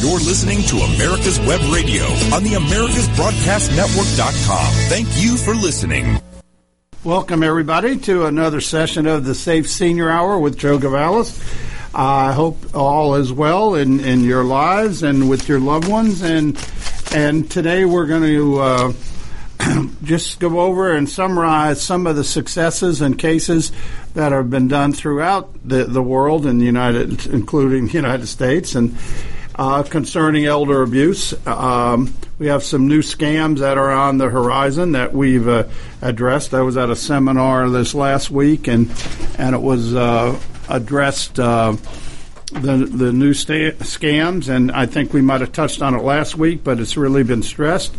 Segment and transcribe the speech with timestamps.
[0.00, 2.04] You're listening to America's Web Radio
[2.34, 4.72] on the AmericasBroadcastNetwork.com.
[4.88, 6.18] Thank you for listening.
[7.04, 11.38] Welcome, everybody, to another session of the Safe Senior Hour with Joe Gavalis.
[11.94, 16.22] I hope all is well in, in your lives and with your loved ones.
[16.22, 16.56] And
[17.12, 18.94] and today we're going to uh,
[20.02, 23.70] just go over and summarize some of the successes and cases
[24.14, 28.74] that have been done throughout the, the world in the United, including the United States,
[28.74, 28.96] and
[29.60, 31.34] uh, concerning elder abuse.
[31.46, 35.64] Um, we have some new scams that are on the horizon that we've uh,
[36.00, 36.54] addressed.
[36.54, 38.90] I was at a seminar this last week, and
[39.36, 41.38] and it was uh, addressed.
[41.38, 41.76] Uh,
[42.52, 46.36] the the new sta- scams, and I think we might have touched on it last
[46.36, 47.94] week, but it's really been stressed,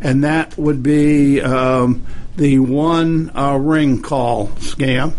[0.00, 2.06] and that would be um,
[2.36, 5.12] the one uh, ring call scam.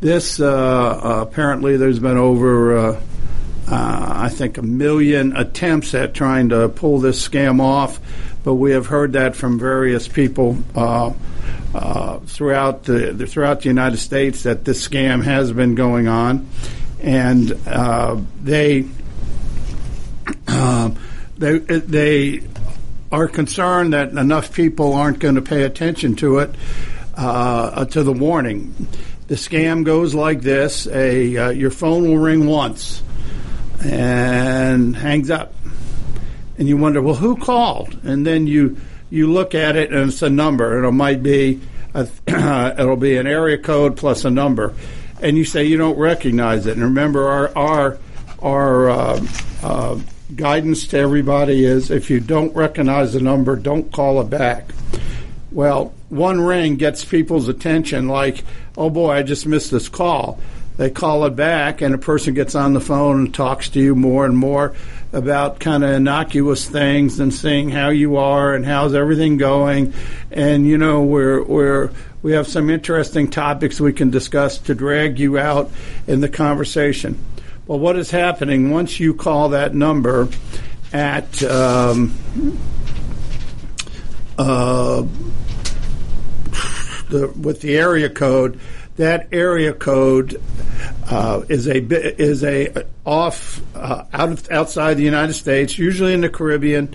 [0.00, 2.98] This uh, apparently there's been over,
[3.72, 7.98] uh, uh, I think, a million attempts at trying to pull this scam off,
[8.44, 10.58] but we have heard that from various people.
[10.74, 11.12] Uh,
[12.26, 16.46] throughout the throughout the United States, that this scam has been going on,
[17.00, 17.48] and
[18.42, 18.82] they
[21.38, 22.42] they they
[23.10, 26.54] are concerned that enough people aren't going to pay attention to it
[27.16, 28.74] uh, to the warning.
[29.28, 33.02] The scam goes like this: a uh, your phone will ring once
[33.84, 35.54] and hangs up,
[36.58, 37.98] and you wonder, well, who called?
[38.04, 38.76] And then you
[39.10, 41.60] you look at it, and it's a number, and it might be
[41.94, 42.08] a,
[42.78, 44.74] it'll be an area code plus a number,
[45.20, 46.72] and you say you don't recognize it.
[46.72, 47.98] And remember, our our
[48.40, 49.26] our uh,
[49.62, 49.98] uh,
[50.34, 54.70] guidance to everybody is if you don't recognize the number, don't call it back.
[55.50, 58.44] Well, one ring gets people's attention like,
[58.76, 60.40] oh boy, I just missed this call.
[60.76, 63.94] They call it back, and a person gets on the phone and talks to you
[63.94, 64.74] more and more
[65.12, 69.92] about kind of innocuous things and seeing how you are and how's everything going.
[70.30, 71.90] And, you know, we're, we're,
[72.22, 75.70] we have some interesting topics we can discuss to drag you out
[76.06, 77.22] in the conversation.
[77.66, 80.28] Well, what is happening once you call that number
[80.92, 82.18] at um,
[84.38, 85.02] uh,
[87.10, 88.58] the, with the area code?
[88.96, 90.40] That area code
[91.10, 96.20] uh, is a is a off uh, out of, outside the United States, usually in
[96.20, 96.94] the Caribbean,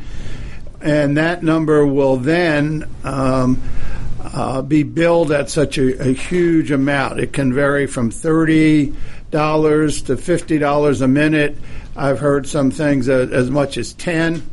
[0.81, 2.89] and that number will then.
[3.03, 3.61] Um,
[4.19, 7.17] uh, be billed at such a, a, huge amount.
[7.17, 8.93] It can vary from 30
[9.31, 11.57] dollars to fifty dollars a minute.
[11.95, 14.47] I've heard some things as much as ten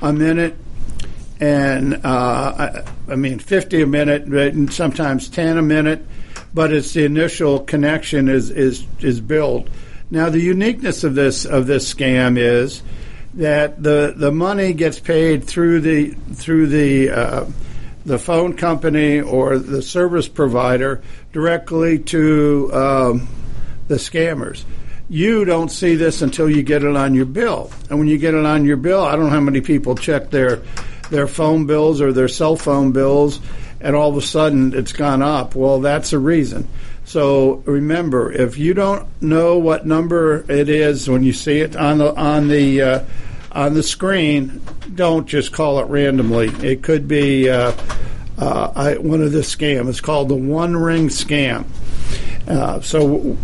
[0.00, 0.54] a minute,
[1.40, 6.04] and uh, I, I, mean fifty a minute, and sometimes ten a minute.
[6.54, 9.70] But it's the initial connection is is is billed.
[10.10, 12.82] Now the uniqueness of this of this scam is
[13.34, 17.46] that the the money gets paid through the through the uh,
[18.04, 21.02] the phone company or the service provider
[21.32, 23.28] directly to um,
[23.88, 24.64] the scammers.
[25.08, 27.70] You don't see this until you get it on your bill.
[27.90, 30.30] And when you get it on your bill, I don't know how many people check
[30.30, 30.62] their
[31.10, 33.40] their phone bills or their cell phone bills
[33.82, 35.54] and all of a sudden it's gone up.
[35.54, 36.68] Well, that's a reason.
[37.04, 41.98] So remember, if you don't know what number it is when you see it on
[41.98, 43.04] the on the uh,
[43.50, 44.62] on the screen,
[44.94, 46.48] don't just call it randomly.
[46.66, 47.72] It could be uh,
[48.38, 49.88] uh, I, one of the scam.
[49.88, 51.64] It's called the one ring scam.
[52.46, 53.36] Uh, so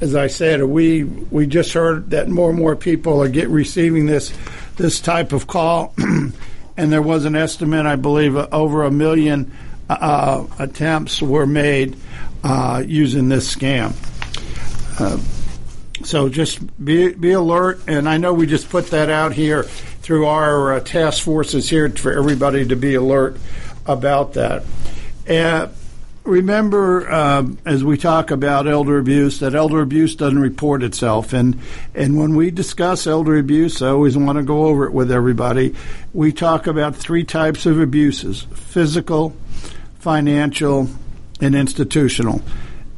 [0.00, 4.06] as I said, we we just heard that more and more people are get receiving
[4.06, 4.32] this
[4.76, 5.94] this type of call,
[6.76, 9.52] and there was an estimate, I believe, over a million
[9.88, 11.96] uh, attempts were made
[12.42, 13.94] uh, using this scam.
[14.98, 15.18] Uh,
[16.04, 20.26] so just be be alert, and I know we just put that out here through
[20.26, 23.38] our uh, task forces here for everybody to be alert
[23.86, 24.64] about that.
[26.26, 31.32] Uh, remember, uh, as we talk about elder abuse, that elder abuse doesn't report itself.
[31.32, 31.58] And,
[31.94, 35.74] and when we discuss elder abuse, I always want to go over it with everybody.
[36.12, 39.36] We talk about three types of abuses physical,
[39.98, 40.88] financial,
[41.40, 42.42] and institutional.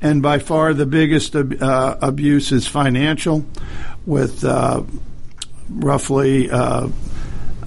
[0.00, 3.44] And by far the biggest uh, abuse is financial,
[4.04, 4.82] with uh,
[5.68, 6.50] roughly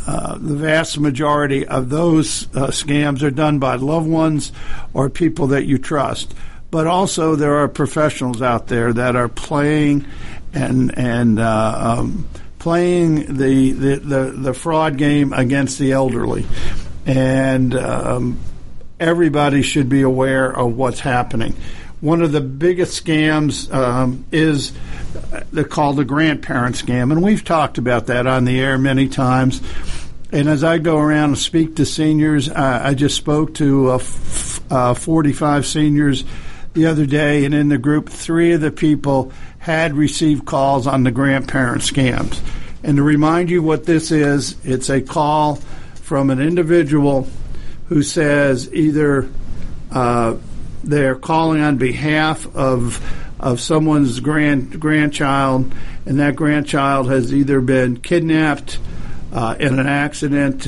[0.10, 4.52] uh, uh, the vast majority of those uh, scams are done by loved ones
[4.94, 6.34] or people that you trust.
[6.72, 10.06] But also, there are professionals out there that are playing
[10.54, 12.28] and and uh, um,
[12.58, 16.46] playing the, the, the, the, fraud game against the elderly,
[17.06, 18.40] and um,
[19.00, 21.56] everybody should be aware of what's happening.
[22.02, 24.74] One of the biggest scams um, is
[25.52, 29.62] they're called the grandparent scam, and we've talked about that on the air many times.
[30.31, 34.72] And as I go around and speak to seniors, I just spoke to uh, f-
[34.72, 36.24] uh, 45 seniors
[36.74, 41.04] the other day, and in the group, three of the people had received calls on
[41.04, 42.40] the grandparent scams.
[42.84, 45.56] And to remind you what this is, it's a call
[45.96, 47.28] from an individual
[47.88, 49.28] who says either
[49.92, 50.38] uh,
[50.84, 53.04] they're calling on behalf of
[53.40, 55.74] of someone's grand grandchild,
[56.06, 58.78] and that grandchild has either been kidnapped
[59.34, 60.68] uh, in an accident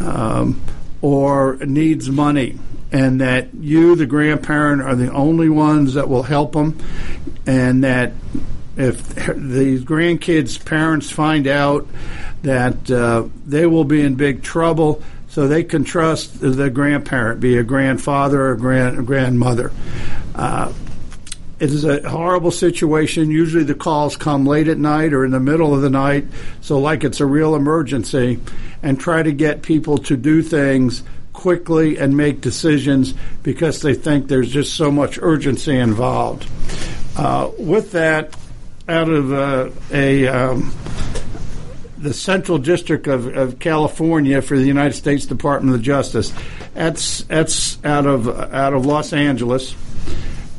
[0.00, 0.60] um,
[1.00, 2.58] or needs money,
[2.90, 6.78] and that you, the grandparent, are the only ones that will help them,
[7.46, 8.12] and that
[8.76, 11.86] if these grandkids' parents find out
[12.42, 17.56] that uh, they will be in big trouble, so they can trust the grandparent, be
[17.56, 19.72] a grandfather or grand, grandmother.
[20.34, 20.72] Uh,
[21.62, 23.30] it is a horrible situation.
[23.30, 26.26] Usually the calls come late at night or in the middle of the night,
[26.60, 28.40] so like it's a real emergency,
[28.82, 33.14] and try to get people to do things quickly and make decisions
[33.44, 36.48] because they think there's just so much urgency involved.
[37.16, 38.36] Uh, with that,
[38.88, 40.74] out of uh, a um,
[41.96, 46.32] the Central District of, of, California for the United States Department of Justice.
[46.74, 49.76] That's that's out of out of Los Angeles.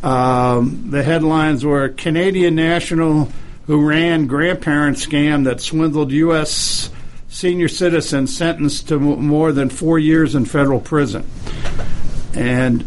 [0.04, 3.32] Um, the headlines were Canadian national
[3.68, 6.90] who ran grandparent scam that swindled U.S.
[7.30, 11.26] senior citizens sentenced to more than four years in federal prison.
[12.34, 12.86] And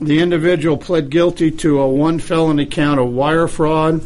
[0.00, 4.02] the individual pled guilty to a one felony count of wire fraud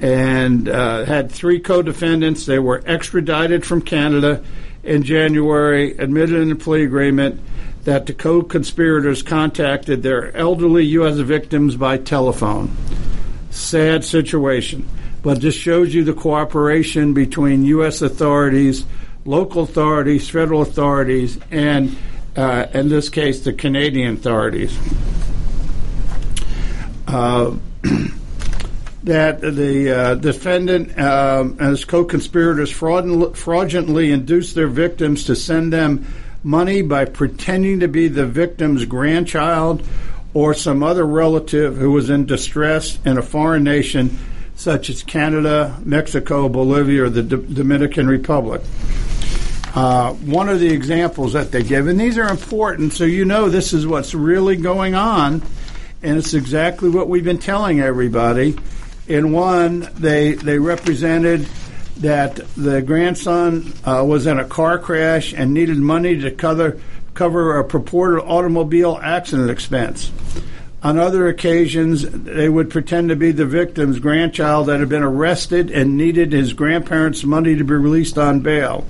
[0.00, 2.46] and uh, had three co defendants.
[2.46, 4.42] They were extradited from Canada
[4.82, 7.40] in January, admitted in a plea agreement
[7.84, 11.16] that the co conspirators contacted their elderly U.S.
[11.18, 12.74] victims by telephone.
[13.50, 14.88] Sad situation.
[15.22, 18.02] But this shows you the cooperation between U.S.
[18.02, 18.84] authorities,
[19.24, 21.96] local authorities, federal authorities, and
[22.36, 24.76] uh, in this case, the Canadian authorities.
[27.06, 27.56] Uh,
[29.04, 36.06] that the uh, defendant um, and his co-conspirators fraudulently induced their victims to send them
[36.44, 39.86] money by pretending to be the victim's grandchild
[40.34, 44.18] or some other relative who was in distress in a foreign nation
[44.56, 48.62] such as Canada, Mexico, Bolivia, or the D- Dominican Republic.
[49.74, 53.48] Uh, one of the examples that they give, and these are important so you know
[53.48, 55.42] this is what's really going on,
[56.02, 58.56] and it's exactly what we've been telling everybody.
[59.08, 61.48] In one, they they represented
[61.98, 66.80] that the grandson uh, was in a car crash and needed money to cover
[67.14, 70.10] cover a purported automobile accident expense.
[70.82, 75.70] On other occasions, they would pretend to be the victim's grandchild that had been arrested
[75.70, 78.84] and needed his grandparents' money to be released on bail.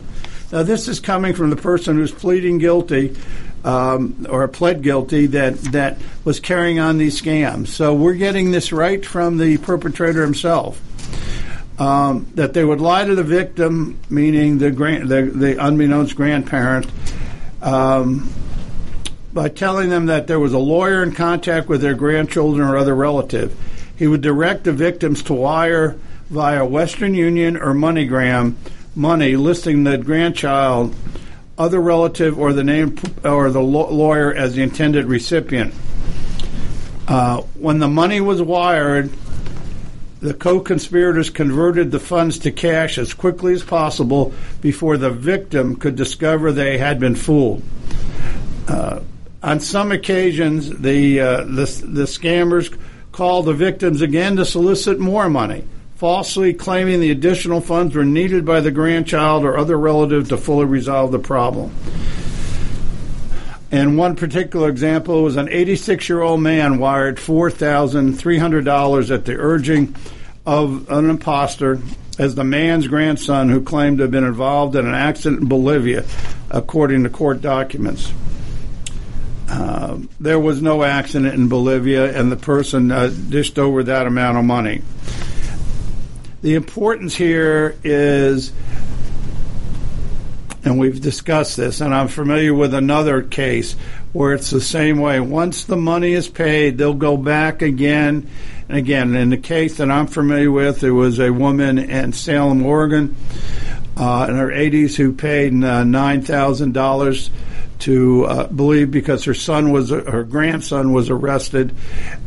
[0.51, 3.15] Now, this is coming from the person who's pleading guilty
[3.63, 7.69] um, or pled guilty that, that was carrying on these scams.
[7.69, 10.81] So we're getting this right from the perpetrator himself
[11.79, 16.87] um, that they would lie to the victim, meaning the, grand, the, the unbeknownst grandparent,
[17.63, 18.33] um,
[19.33, 22.95] by telling them that there was a lawyer in contact with their grandchildren or other
[22.95, 23.57] relative.
[23.97, 25.99] He would direct the victims to wire
[26.31, 28.55] via Western Union or MoneyGram
[28.95, 30.95] money, listing the grandchild,
[31.59, 35.75] other relative, or the name or the lawyer as the intended recipient.
[37.07, 39.11] Uh, when the money was wired,
[40.25, 45.77] the co conspirators converted the funds to cash as quickly as possible before the victim
[45.77, 47.63] could discover they had been fooled.
[48.67, 49.01] Uh,
[49.43, 52.75] on some occasions, the, uh, the, the scammers
[53.13, 55.63] called the victims again to solicit more money,
[55.97, 60.65] falsely claiming the additional funds were needed by the grandchild or other relative to fully
[60.65, 61.71] resolve the problem.
[63.75, 69.97] And one particular example was an 86 year old man wired $4,300 at the urging
[70.47, 71.81] of an impostor
[72.17, 76.05] as the man's grandson who claimed to have been involved in an accident in Bolivia,
[76.51, 78.13] according to court documents.
[79.49, 84.39] Uh, there was no accident in Bolivia, and the person uh, dished over that amount
[84.39, 84.83] of money.
[86.43, 88.53] The importance here is
[90.65, 93.75] and we've discussed this, and I'm familiar with another case
[94.13, 95.21] where it's the same way.
[95.21, 98.29] Once the money is paid, they'll go back again
[98.69, 99.15] and again.
[99.15, 103.15] In the case that I'm familiar with, there was a woman in Salem, Oregon,
[103.97, 107.31] uh, in her 80s who paid uh, $9,000
[107.85, 111.75] to uh, believe because her son was her grandson was arrested,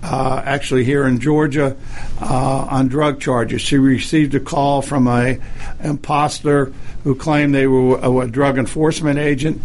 [0.03, 1.75] uh, actually here in Georgia,
[2.21, 3.59] uh, on drug charges.
[3.59, 5.39] She received a call from a
[5.83, 6.71] imposter
[7.03, 9.59] who claimed they were a, a drug enforcement agent,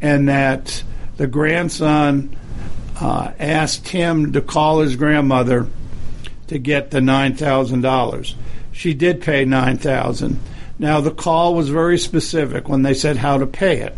[0.00, 0.82] and that
[1.16, 2.36] the grandson
[3.00, 5.68] uh, asked him to call his grandmother
[6.48, 8.34] to get the nine thousand dollars.
[8.72, 10.40] She did pay nine thousand.
[10.80, 13.96] Now the call was very specific when they said how to pay it.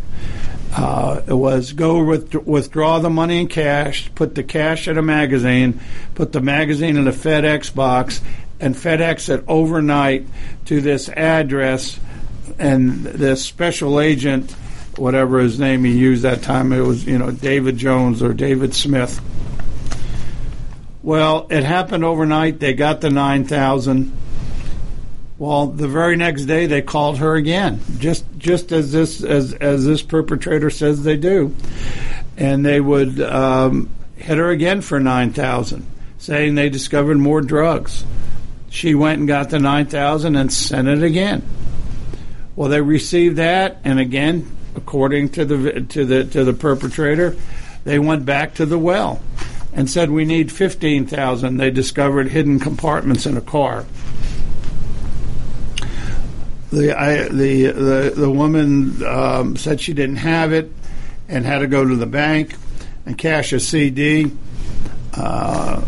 [0.75, 5.03] Uh, it was go with, withdraw the money in cash, put the cash in a
[5.03, 5.79] magazine,
[6.15, 8.23] put the magazine in a FedEx box,
[8.59, 10.27] and FedEx it overnight
[10.67, 12.01] to this address.
[12.59, 14.53] And this special agent,
[14.97, 18.75] whatever his name he used that time, it was you know David Jones or David
[18.75, 19.21] Smith.
[21.03, 22.61] Well, it happened overnight.
[22.61, 24.13] They got the nine thousand.
[25.43, 29.85] Well, the very next day they called her again, just just as this as as
[29.85, 31.53] this perpetrator says they do,
[32.37, 35.85] and they would um, hit her again for nine thousand,
[36.19, 38.05] saying they discovered more drugs.
[38.71, 41.43] She went and got the nine thousand and sent it again.
[42.55, 47.35] Well, they received that, and again, according to the to the to the perpetrator,
[47.83, 49.21] they went back to the well
[49.73, 51.57] and said we need fifteen thousand.
[51.57, 53.87] They discovered hidden compartments in a car
[56.73, 60.73] the I, the the the woman um, said she didn't have it
[61.29, 62.57] and had to go to the bank
[63.07, 64.31] and cash a CD.
[65.15, 65.85] Uh,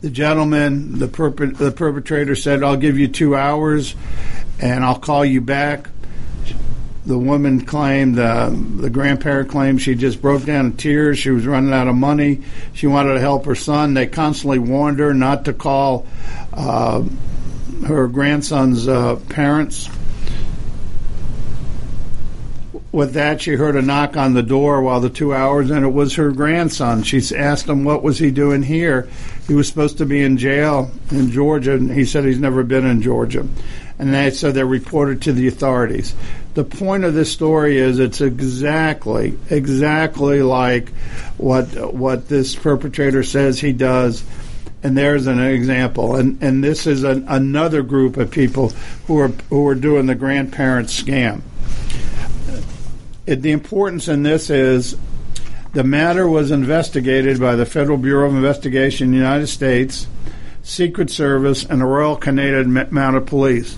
[0.00, 3.94] the gentleman, the, perp- the perpetrator said, "I'll give you two hours,
[4.58, 5.88] and I'll call you back."
[7.06, 11.18] The woman claimed, uh, the grandparent claimed she just broke down in tears.
[11.18, 12.40] She was running out of money.
[12.72, 13.92] She wanted to help her son.
[13.92, 16.06] They constantly warned her not to call.
[16.54, 17.04] Uh,
[17.84, 19.88] her grandson's uh, parents.
[22.92, 25.92] With that, she heard a knock on the door while the two hours, and it
[25.92, 27.02] was her grandson.
[27.02, 29.08] She asked him what was he doing here.
[29.48, 32.86] He was supposed to be in jail in Georgia, and he said he's never been
[32.86, 33.46] in Georgia.
[33.98, 36.14] And they said they reported to the authorities.
[36.54, 40.88] The point of this story is it's exactly, exactly like
[41.36, 44.24] what what this perpetrator says he does
[44.84, 46.14] and there's an example.
[46.14, 48.68] And and this is an, another group of people
[49.06, 51.40] who are who are doing the grandparent scam.
[53.26, 54.96] It, the importance in this is
[55.72, 60.06] the matter was investigated by the Federal Bureau of Investigation United States,
[60.62, 63.76] Secret Service, and the Royal Canadian Mounted Police.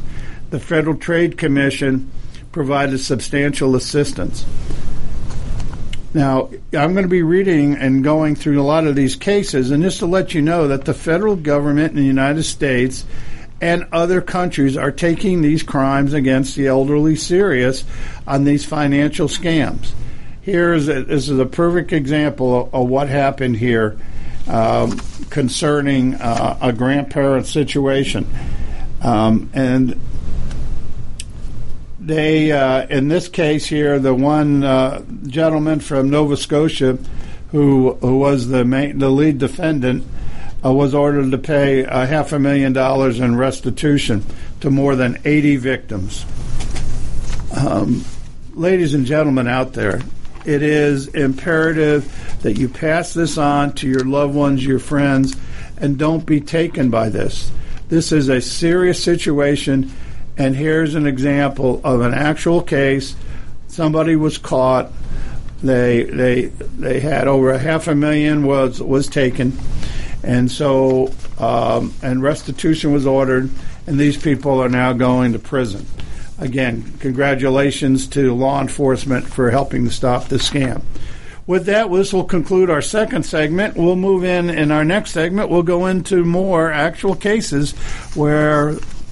[0.50, 2.10] The Federal Trade Commission
[2.52, 4.44] provided substantial assistance.
[6.16, 9.82] Now, I'm going to be reading and going through a lot of these cases, and
[9.82, 13.04] just to let you know that the federal government in the United States
[13.60, 17.84] and other countries are taking these crimes against the elderly serious
[18.26, 19.92] on these financial scams.
[20.40, 23.98] Here is a, this is a perfect example of, of what happened here
[24.48, 28.26] um, concerning uh, a grandparent situation,
[29.02, 30.00] um, and
[32.06, 36.98] they, uh, in this case here, the one uh, gentleman from Nova Scotia,
[37.50, 40.06] who who was the main, the lead defendant,
[40.64, 44.24] uh, was ordered to pay a half a million dollars in restitution
[44.60, 46.24] to more than 80 victims.
[47.56, 48.04] Um,
[48.54, 50.00] ladies and gentlemen out there,
[50.44, 55.34] it is imperative that you pass this on to your loved ones, your friends,
[55.78, 57.50] and don't be taken by this.
[57.88, 59.92] This is a serious situation
[60.38, 63.14] and here's an example of an actual case.
[63.68, 64.92] Somebody was caught.
[65.62, 66.44] They they
[66.78, 69.56] they had over a half a million was was taken,
[70.22, 73.50] and so um, and restitution was ordered,
[73.86, 75.86] and these people are now going to prison.
[76.38, 80.82] Again, congratulations to law enforcement for helping to stop the scam.
[81.46, 83.76] With that, this will conclude our second segment.
[83.76, 85.48] We'll move in in our next segment.
[85.48, 87.72] We'll go into more actual cases
[88.14, 88.76] where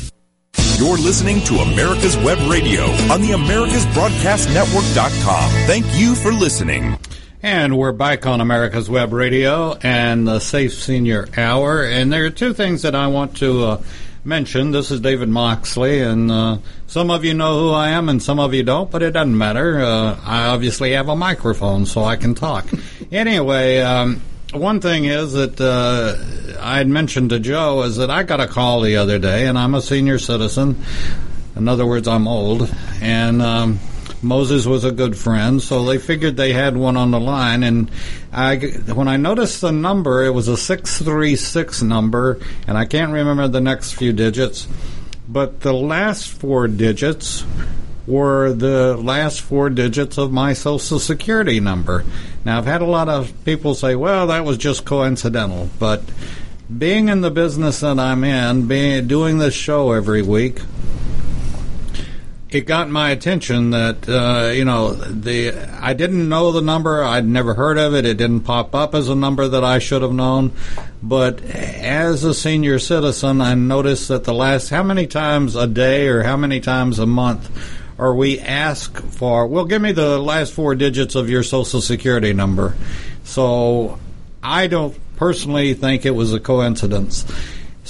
[0.78, 5.50] You're listening to America's Web Radio on the AmericasBroadcastNetwork.com.
[5.66, 6.96] Thank you for listening.
[7.44, 11.84] And we're back on America's Web Radio and the Safe Senior Hour.
[11.84, 13.82] And there are two things that I want to uh,
[14.24, 14.70] mention.
[14.70, 18.38] This is David Moxley, and uh, some of you know who I am, and some
[18.38, 19.80] of you don't, but it doesn't matter.
[19.80, 22.64] Uh, I obviously have a microphone, so I can talk.
[23.10, 24.22] anyway, um,
[24.52, 28.46] one thing is that uh, I had mentioned to Joe is that I got a
[28.46, 30.80] call the other day, and I'm a senior citizen.
[31.56, 33.80] In other words, I'm old, and um,
[34.22, 37.62] Moses was a good friend, so they figured they had one on the line.
[37.62, 37.90] And
[38.32, 38.56] I,
[38.94, 43.60] when I noticed the number, it was a 636 number, and I can't remember the
[43.60, 44.68] next few digits,
[45.28, 47.44] but the last four digits
[48.06, 52.04] were the last four digits of my Social Security number.
[52.44, 56.02] Now, I've had a lot of people say, well, that was just coincidental, but
[56.78, 60.60] being in the business that I'm in, being doing this show every week,
[62.54, 67.02] it got my attention that uh, you know the I didn't know the number.
[67.02, 68.04] I'd never heard of it.
[68.04, 70.52] It didn't pop up as a number that I should have known.
[71.02, 76.08] But as a senior citizen, I noticed that the last how many times a day
[76.08, 77.50] or how many times a month
[77.98, 79.46] are we asked for?
[79.46, 82.74] Well, give me the last four digits of your social security number.
[83.24, 83.98] So
[84.42, 87.24] I don't personally think it was a coincidence.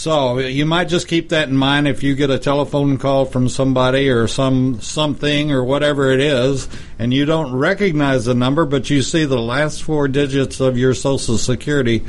[0.03, 3.49] So you might just keep that in mind if you get a telephone call from
[3.49, 8.91] somebody or some something or whatever it is, and you don't recognize the number, but
[8.91, 12.03] you see the last four digits of your social security.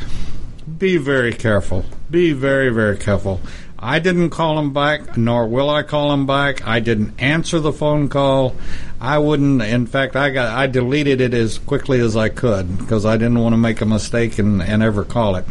[0.79, 1.85] Be very careful.
[2.09, 3.39] Be very very careful.
[3.77, 6.65] I didn't call him back, nor will I call him back.
[6.65, 8.55] I didn't answer the phone call.
[8.99, 9.61] I wouldn't.
[9.61, 13.37] In fact, I got I deleted it as quickly as I could because I didn't
[13.37, 15.45] want to make a mistake and, and ever call it.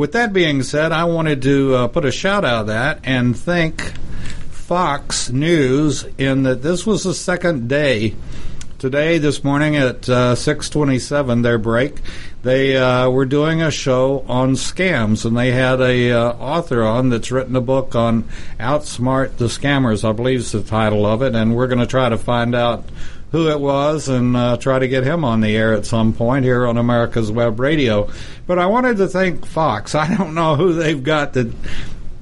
[0.00, 3.36] With that being said, I wanted to uh, put a shout out of that and
[3.36, 3.92] thank
[4.50, 8.14] Fox News in that this was the second day.
[8.78, 12.00] Today, this morning at uh, 6:27, their break,
[12.42, 17.10] they uh, were doing a show on scams, and they had a uh, author on
[17.10, 18.24] that's written a book on
[18.58, 20.02] outsmart the scammers.
[20.02, 22.86] I believe is the title of it, and we're going to try to find out
[23.32, 26.44] who it was and uh, try to get him on the air at some point
[26.44, 28.10] here on America's Web Radio.
[28.46, 29.94] But I wanted to thank Fox.
[29.94, 31.52] I don't know who they've got that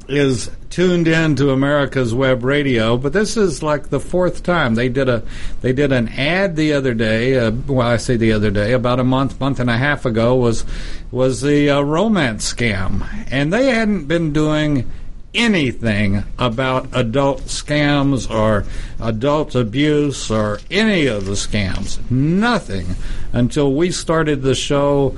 [0.08, 4.88] is tuned in to America's Web Radio, but this is like the fourth time they
[4.88, 5.22] did a
[5.60, 7.38] they did an ad the other day.
[7.38, 10.36] Uh, well, I say the other day, about a month month and a half ago
[10.36, 10.64] was
[11.10, 14.90] was the uh, romance scam, and they hadn't been doing
[15.34, 18.64] anything about adult scams or
[19.00, 21.98] adult abuse or any of the scams.
[22.10, 22.96] Nothing
[23.32, 25.16] until we started the show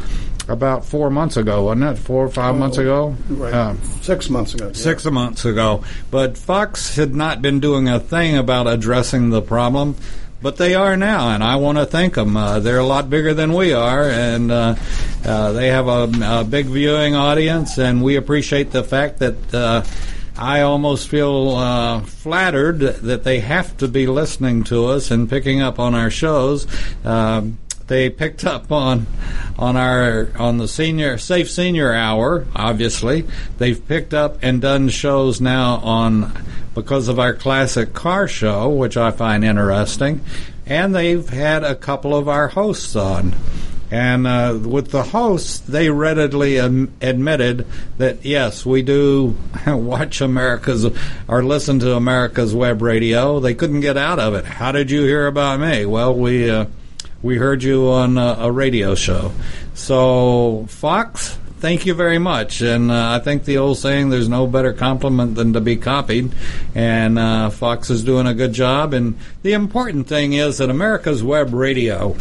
[0.49, 1.97] about four months ago, wasn't it?
[1.97, 3.17] Four or five oh, months ago?
[3.29, 3.55] Right.
[3.55, 4.67] Um, six months ago.
[4.67, 4.73] Yeah.
[4.73, 5.85] Six months ago.
[6.11, 9.97] But Fox had not been doing a thing about addressing the problem.
[10.43, 12.37] But they are now, and I want to thank them.
[12.37, 14.75] Uh, they're a lot bigger than we are, and uh,
[15.25, 19.85] uh, they have a, a, big viewing audience, and we appreciate the fact that uh,
[20.39, 25.61] I almost feel uh, flattered that they have to be listening to us and picking
[25.61, 26.67] up on our shows.
[27.05, 27.59] Um,
[27.91, 29.07] they picked up on
[29.59, 32.47] on our on the senior safe senior hour.
[32.55, 33.27] Obviously,
[33.59, 36.33] they've picked up and done shows now on
[36.75, 40.21] because of our classic car show, which I find interesting,
[40.67, 43.35] and they've had a couple of our hosts on.
[43.91, 47.67] And uh, with the hosts, they readily admitted
[47.99, 50.87] that yes, we do watch America's
[51.27, 53.41] or listen to America's Web Radio.
[53.41, 54.45] They couldn't get out of it.
[54.45, 55.87] How did you hear about me?
[55.87, 56.67] Well, we uh,
[57.21, 59.33] we heard you on a radio show.
[59.75, 62.63] So Fox, thank you very much.
[62.63, 66.33] And uh, I think the old saying, there's no better compliment than to be copied.
[66.75, 68.95] And uh, Fox is doing a good job.
[68.95, 72.17] And the important thing is that America's Web Radio,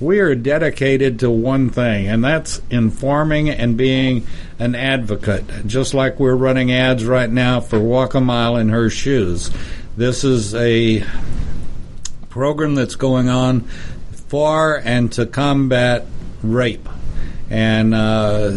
[0.00, 4.26] we are dedicated to one thing, and that's informing and being
[4.60, 5.44] an advocate.
[5.66, 9.50] Just like we're running ads right now for Walk a Mile in Her Shoes.
[9.96, 11.04] This is a
[12.28, 13.62] program that's going on
[14.12, 16.06] for and to combat
[16.42, 16.88] rape.
[17.50, 18.50] And uh,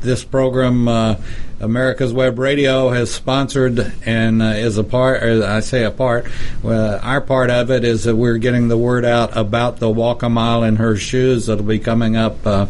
[0.00, 1.16] this program, uh,
[1.60, 5.22] America's Web Radio, has sponsored and uh, is a part.
[5.22, 6.26] I say a part.
[6.64, 10.28] our part of it is that we're getting the word out about the Walk a
[10.28, 11.46] Mile in Her Shoes.
[11.46, 12.66] That'll be coming up uh,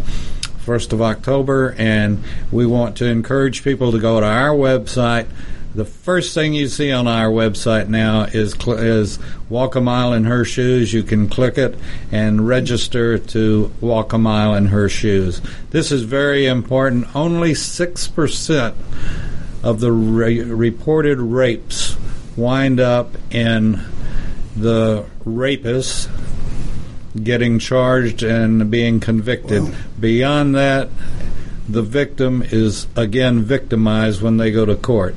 [0.65, 5.27] first of October, and we want to encourage people to go to our website
[5.75, 10.25] the first thing you see on our website now is is walk a mile in
[10.25, 10.93] her shoes.
[10.93, 11.79] You can click it
[12.11, 15.41] and register to walk a mile in her shoes.
[15.71, 17.15] This is very important.
[17.17, 18.77] Only six percent
[19.63, 21.97] of the ra- reported rapes
[22.37, 23.81] wind up in
[24.57, 26.11] the rapist
[27.23, 29.75] getting charged and being convicted.
[29.99, 30.89] Beyond that,
[31.69, 35.15] the victim is again victimized when they go to court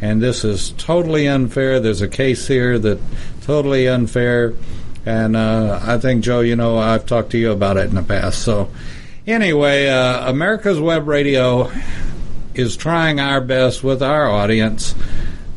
[0.00, 1.80] and this is totally unfair.
[1.80, 2.98] There's a case here that
[3.42, 4.54] totally unfair,
[5.04, 8.02] and uh, I think Joe, you know, I've talked to you about it in the
[8.02, 8.42] past.
[8.42, 8.70] So,
[9.26, 11.70] anyway, uh, America's Web Radio
[12.54, 14.94] is trying our best with our audience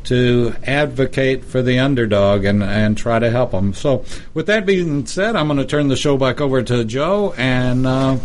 [0.04, 3.74] to advocate for the underdog and, and try to help them.
[3.74, 7.34] So, with that being said, I'm going to turn the show back over to Joe
[7.38, 8.16] and uh,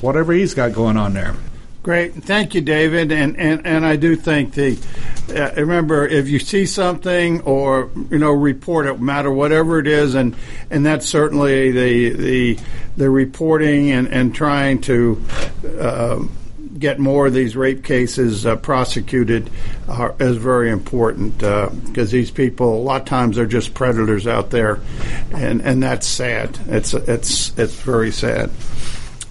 [0.00, 1.34] whatever he's got going on there.
[1.82, 3.12] Great, thank you, David.
[3.12, 4.78] And and, and I do think the
[5.30, 10.14] uh, remember if you see something or you know report it, matter whatever it is,
[10.14, 10.36] and
[10.70, 12.58] and that's certainly the the
[12.96, 15.22] the reporting and and trying to.
[15.78, 16.24] Uh,
[16.76, 19.48] get more of these rape cases uh, prosecuted
[19.88, 24.26] are, is very important because uh, these people a lot of times they're just predators
[24.26, 24.80] out there,
[25.32, 26.58] and and that's sad.
[26.66, 28.50] It's it's it's very sad.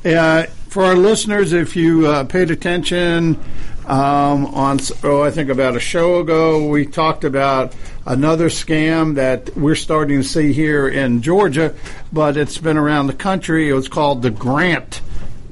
[0.06, 3.40] Uh, for our listeners, if you uh, paid attention
[3.86, 9.56] um, on, oh, I think about a show ago, we talked about another scam that
[9.58, 11.76] we're starting to see here in Georgia,
[12.12, 13.70] but it's been around the country.
[13.70, 15.02] It was called the Grant,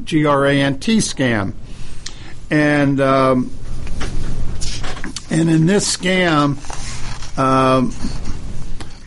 [0.03, 1.53] G R A N T scam,
[2.49, 3.51] and um,
[5.29, 6.57] and in this scam.
[7.37, 7.91] Um,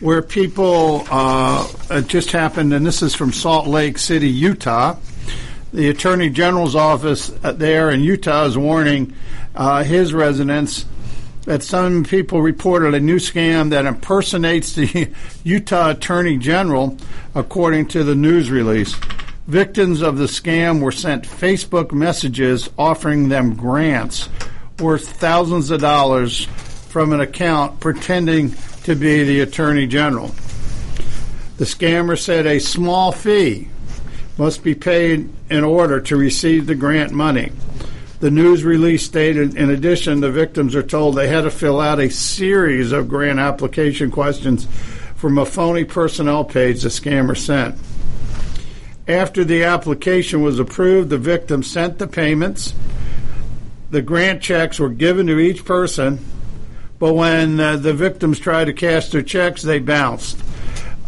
[0.01, 4.97] where people, uh, just happened, and this is from Salt Lake City, Utah
[5.75, 9.13] the Attorney General's office there in Utah is warning
[9.53, 10.85] uh, his residents
[11.43, 15.11] that some people reported a new scam that impersonates the
[15.43, 16.97] Utah Attorney General,
[17.35, 18.95] according to the news release.
[19.47, 24.29] Victims of the scam were sent Facebook messages offering them grants
[24.79, 30.27] worth thousands of dollars from an account pretending to be the Attorney General.
[31.57, 33.67] The scammer said a small fee
[34.37, 37.51] must be paid in order to receive the grant money.
[38.19, 41.99] The news release stated, in addition, the victims are told they had to fill out
[41.99, 44.67] a series of grant application questions
[45.15, 47.75] from a phony personnel page the scammer sent.
[49.07, 52.73] After the application was approved, the victim sent the payments.
[53.91, 56.19] The grant checks were given to each person,
[56.97, 60.39] but when uh, the victims tried to cash their checks, they bounced.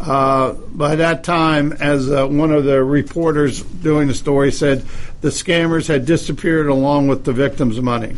[0.00, 4.84] Uh, by that time, as uh, one of the reporters doing the story said,
[5.20, 8.16] the scammers had disappeared along with the victim's money.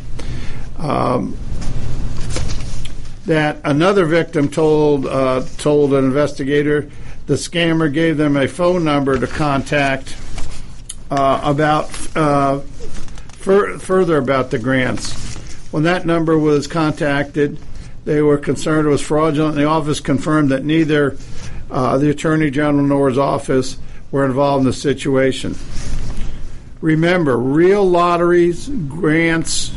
[0.77, 1.37] Um,
[3.27, 6.91] that another victim told uh, told an investigator
[7.27, 10.17] the scammer gave them a phone number to contact
[11.11, 15.13] uh, about uh, fur- further about the grants.
[15.71, 17.59] When that number was contacted,
[18.05, 19.55] they were concerned it was fraudulent.
[19.55, 21.17] The office confirmed that neither
[21.71, 23.79] uh, the Attorney General Nor's office
[24.11, 25.55] were involved in the situation.
[26.81, 29.73] Remember, real lotteries, grants,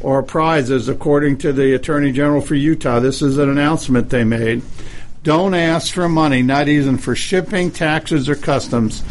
[0.00, 4.62] or prizes, according to the Attorney General for Utah, this is an announcement they made.
[5.22, 9.02] Don't ask for money, not even for shipping, taxes, or customs.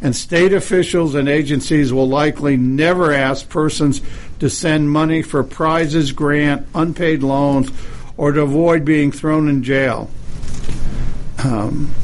[0.00, 4.00] And state officials and agencies will likely never ask persons
[4.38, 7.70] to send money for prizes, grant, unpaid loans,
[8.16, 10.08] or to avoid being thrown in jail.
[11.44, 11.94] Um,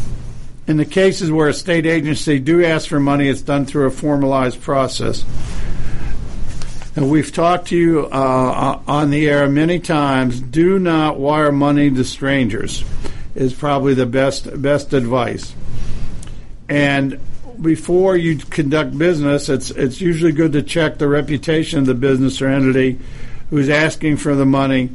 [0.66, 3.90] In the cases where a state agency do ask for money, it's done through a
[3.90, 5.24] formalized process.
[6.96, 10.40] And we've talked to you uh, on the air many times.
[10.40, 12.84] Do not wire money to strangers.
[13.34, 15.54] Is probably the best best advice.
[16.68, 17.18] And
[17.60, 22.40] before you conduct business, it's it's usually good to check the reputation of the business
[22.40, 23.00] or entity
[23.50, 24.90] who's asking for the money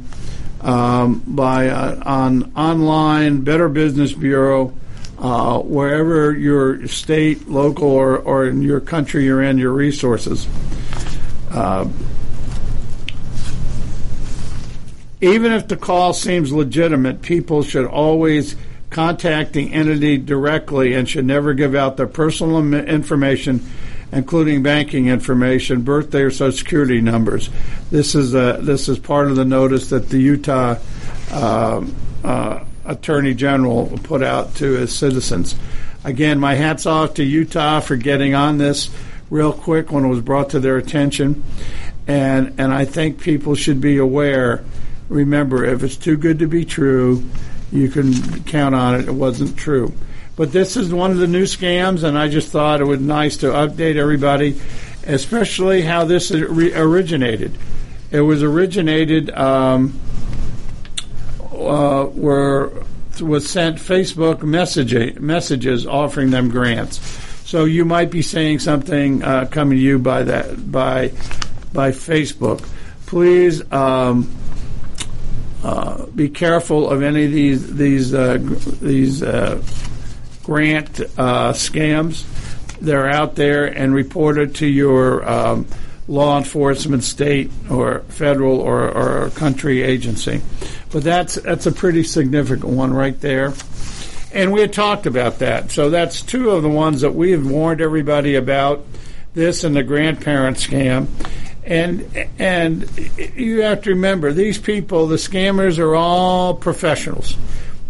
[0.60, 4.74] um, by uh, on online Better Business Bureau,
[5.18, 10.46] uh, wherever your state, local, or, or in your country you're in, your resources.
[11.50, 11.88] Uh,
[15.20, 18.56] even if the call seems legitimate, people should always
[18.88, 23.64] contact the entity directly and should never give out their personal information,
[24.12, 27.50] including banking information, birthday or social security numbers.
[27.90, 30.76] This is a, this is part of the notice that the Utah
[31.30, 31.86] uh,
[32.24, 35.54] uh, Attorney General put out to his citizens.
[36.02, 38.90] Again, my hats off to Utah for getting on this
[39.28, 41.44] real quick when it was brought to their attention,
[42.06, 44.64] and and I think people should be aware.
[45.08, 47.22] Remember, if it's too good to be true,
[47.70, 49.08] you can count on it.
[49.08, 49.92] It wasn't true.
[50.40, 53.36] But this is one of the new scams, and I just thought it was nice
[53.36, 54.58] to update everybody,
[55.06, 57.58] especially how this originated.
[58.10, 60.00] It was originated um,
[61.52, 62.70] uh, where
[63.20, 67.00] was sent Facebook message, messages offering them grants.
[67.46, 71.08] So you might be saying something uh, coming to you by that by
[71.74, 72.66] by Facebook.
[73.04, 74.34] Please um,
[75.62, 78.38] uh, be careful of any of these these uh,
[78.80, 79.62] these uh,
[80.42, 82.24] grant uh, scams.
[82.80, 85.66] They're out there and reported to your um,
[86.08, 90.40] law enforcement, state or federal or, or country agency.
[90.90, 93.54] But that's that's a pretty significant one right there.
[94.32, 95.70] And we had talked about that.
[95.70, 98.84] So that's two of the ones that we have warned everybody about
[99.34, 101.06] this and the grandparent scam.
[101.64, 102.88] And and
[103.36, 107.36] you have to remember these people, the scammers are all professionals.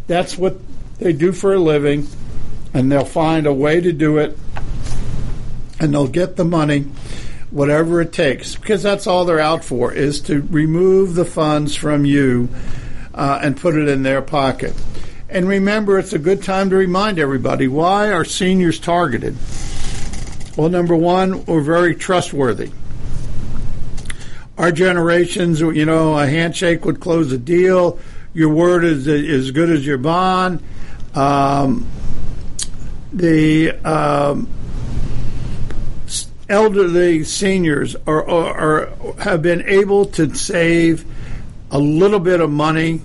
[0.06, 0.58] That's what
[0.98, 2.06] they do for a living
[2.72, 4.38] and they'll find a way to do it
[5.78, 6.80] and they'll get the money
[7.50, 12.04] whatever it takes because that's all they're out for is to remove the funds from
[12.04, 12.48] you
[13.14, 14.74] uh, and put it in their pocket
[15.32, 19.36] and remember, it's a good time to remind everybody why are seniors targeted?
[20.56, 22.72] Well, number one, we're very trustworthy.
[24.58, 28.00] Our generations, you know, a handshake would close a deal.
[28.34, 30.64] Your word is as good as your bond.
[31.14, 31.88] Um,
[33.12, 34.48] the um,
[36.48, 41.04] elderly seniors are, are, are have been able to save
[41.70, 43.00] a little bit of money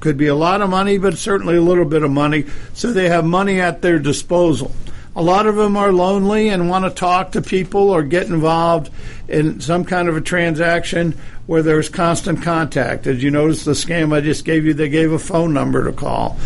[0.00, 2.44] could be a lot of money, but certainly a little bit of money.
[2.74, 4.72] So they have money at their disposal.
[5.16, 8.90] A lot of them are lonely and want to talk to people or get involved
[9.26, 13.06] in some kind of a transaction where there's constant contact.
[13.06, 15.92] As you notice, the scam I just gave you, they gave a phone number to
[15.92, 16.38] call.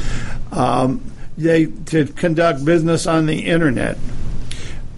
[0.53, 1.10] Um,
[1.43, 3.99] they to conduct business on the internet.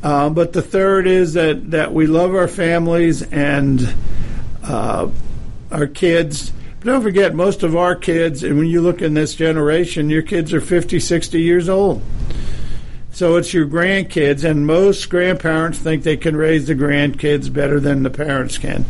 [0.02, 3.94] Uh, but the third is that, that we love our families and
[4.64, 5.09] uh,
[5.70, 6.52] our kids
[6.85, 10.52] don't forget, most of our kids, and when you look in this generation, your kids
[10.52, 12.02] are 50, 60 years old.
[13.12, 18.02] So it's your grandkids, and most grandparents think they can raise the grandkids better than
[18.02, 18.85] the parents can,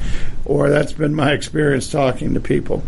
[0.46, 2.82] or that's been my experience talking to people.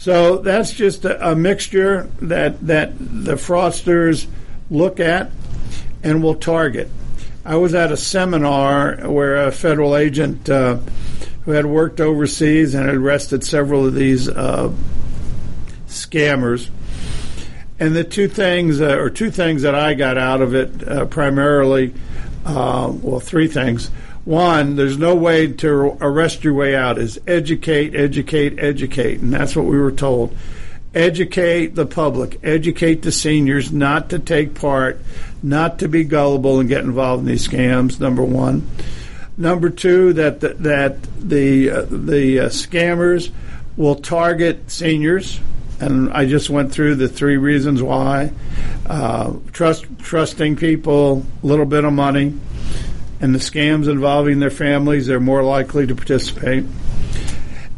[0.00, 4.26] So that's just a, a mixture that that the fraudsters
[4.70, 5.30] look at
[6.02, 6.88] and will target.
[7.44, 10.78] I was at a seminar where a federal agent uh,
[11.44, 14.72] who had worked overseas and had arrested several of these uh,
[15.86, 16.70] scammers.
[17.78, 21.04] And the two things, uh, or two things that I got out of it, uh,
[21.04, 21.92] primarily,
[22.46, 23.90] uh, well, three things.
[24.30, 26.98] One, there's no way to arrest your way out.
[26.98, 30.36] Is educate, educate, educate, and that's what we were told.
[30.94, 35.00] Educate the public, educate the seniors not to take part,
[35.42, 37.98] not to be gullible and get involved in these scams.
[37.98, 38.68] Number one.
[39.36, 43.32] Number two, that the, that the uh, the uh, scammers
[43.76, 45.40] will target seniors,
[45.80, 48.30] and I just went through the three reasons why:
[48.86, 52.38] uh, trust trusting people, a little bit of money,
[53.20, 55.06] and the scams involving their families.
[55.06, 56.64] They're more likely to participate.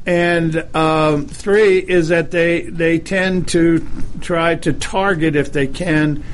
[0.05, 3.87] And um, three is that they they tend to
[4.21, 6.25] try to target, if they can,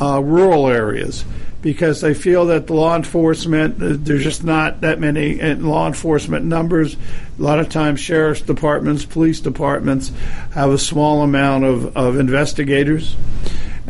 [0.00, 1.24] uh, rural areas
[1.62, 6.44] because they feel that the law enforcement, uh, there's just not that many law enforcement
[6.44, 6.96] numbers.
[7.38, 10.10] A lot of times, sheriff's departments, police departments
[10.52, 13.14] have a small amount of, of investigators.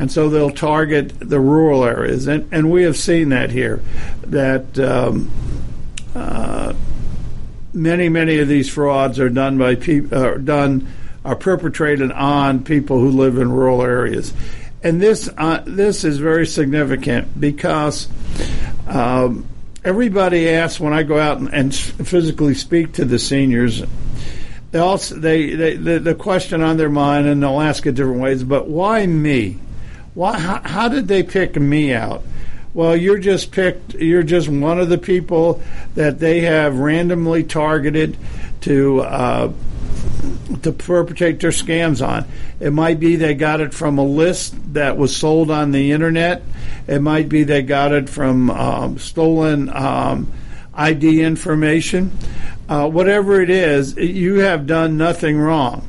[0.01, 3.83] And so they'll target the rural areas, and and we have seen that here,
[4.23, 4.79] that.
[4.79, 5.31] Um,
[6.15, 6.73] uh,
[7.73, 10.89] many many of these frauds are done by people are done
[11.25, 14.33] are perpetrated on people who live in rural areas,
[14.83, 18.09] and this uh, this is very significant because
[18.89, 19.47] um,
[19.85, 23.83] everybody asks when I go out and, and, physically speak to the seniors.
[24.73, 28.21] They also they, they the, the question on their mind, and they'll ask it different
[28.21, 28.43] ways.
[28.43, 29.59] But why me?
[30.15, 30.39] Why?
[30.39, 32.23] How, how did they pick me out?
[32.73, 33.95] Well, you're just picked.
[33.95, 35.63] You're just one of the people
[35.95, 38.17] that they have randomly targeted
[38.63, 39.53] to uh,
[40.63, 42.27] to perpetrate their scams on.
[42.61, 46.43] It might be they got it from a list that was sold on the internet.
[46.87, 50.33] It might be they got it from um, stolen um,
[50.75, 52.17] ID information.
[52.69, 55.87] Uh, whatever it is, you have done nothing wrong.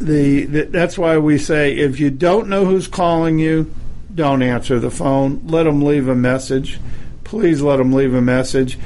[0.00, 3.72] The, the that's why we say if you don't know who's calling you,
[4.14, 5.40] don't answer the phone.
[5.46, 6.78] Let them leave a message.
[7.24, 8.78] Please let them leave a message.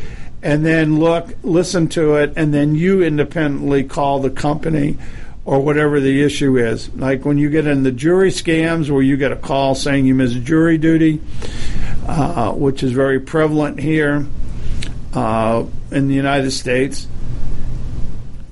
[0.43, 4.97] And then look, listen to it, and then you independently call the company
[5.45, 6.95] or whatever the issue is.
[6.95, 10.15] Like when you get in the jury scams where you get a call saying you
[10.15, 11.21] missed jury duty,
[12.07, 14.27] uh, which is very prevalent here
[15.15, 17.09] uh, in the United States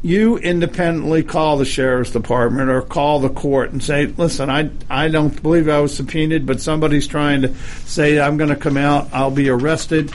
[0.06, 5.08] you independently call the sheriff's department or call the court and say, "Listen, I I
[5.08, 9.08] don't believe I was subpoenaed, but somebody's trying to say I'm going to come out.
[9.12, 10.12] I'll be arrested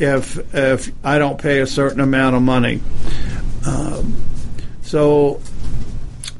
[0.00, 2.80] if if I don't pay a certain amount of money."
[3.64, 4.16] Um,
[4.82, 5.40] so,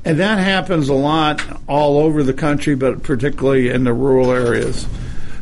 [0.05, 4.89] and that happens a lot all over the country, but particularly in the rural areas.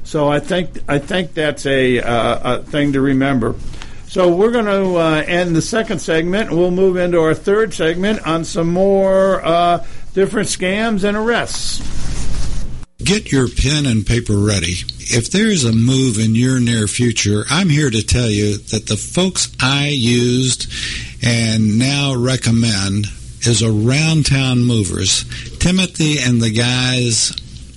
[0.05, 3.55] So I think I think that's a, uh, a thing to remember.
[4.09, 6.51] So we're going to uh, end the second segment.
[6.51, 11.83] We'll move into our third segment on some more uh, different scams and arrests.
[12.99, 14.75] Get your pen and paper ready.
[14.99, 18.97] If there's a move in your near future, I'm here to tell you that the
[18.97, 20.73] folks I used
[21.23, 23.07] and now recommend
[23.43, 25.25] is Around Town Movers.
[25.59, 27.33] Timothy and the guys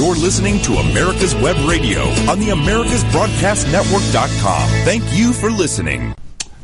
[0.00, 4.68] You're listening to America's Web Radio on the AmericasBroadcastNetwork.com.
[4.86, 6.14] Thank you for listening.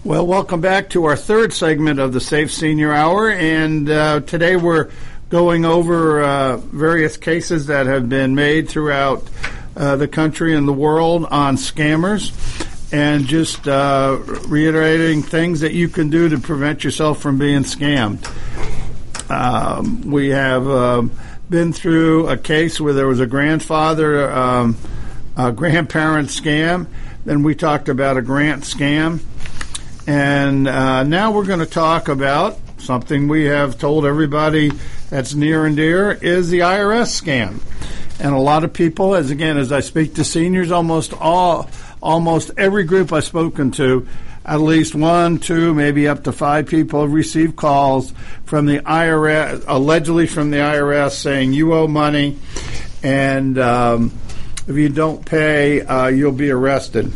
[0.05, 4.57] Well, welcome back to our third segment of the Safe Senior Hour, and uh, today
[4.57, 4.91] we're
[5.29, 9.29] going over uh, various cases that have been made throughout
[9.77, 12.33] uh, the country and the world on scammers,
[12.91, 14.19] and just uh,
[14.49, 18.25] reiterating things that you can do to prevent yourself from being scammed.
[19.31, 21.11] Um, we have um,
[21.49, 24.77] been through a case where there was a grandfather, um,
[25.37, 26.87] a grandparent scam.
[27.25, 29.21] Then we talked about a grant scam.
[30.07, 34.71] And uh, now we're going to talk about something we have told everybody
[35.11, 37.61] that's near and dear is the IRS scam.
[38.21, 41.69] And a lot of people, as again, as I speak to seniors, almost all,
[42.03, 44.07] almost every group I've spoken to
[44.47, 48.13] at least one, two, maybe up to five people have received calls
[48.45, 52.39] from the IRS, allegedly from the IRS, saying you owe money,
[53.03, 54.13] and um,
[54.69, 57.13] if you don't pay, uh, you'll be arrested.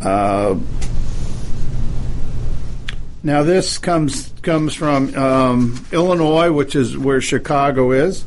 [0.00, 0.58] Uh,
[3.22, 8.24] now this comes comes from um, Illinois, which is where Chicago is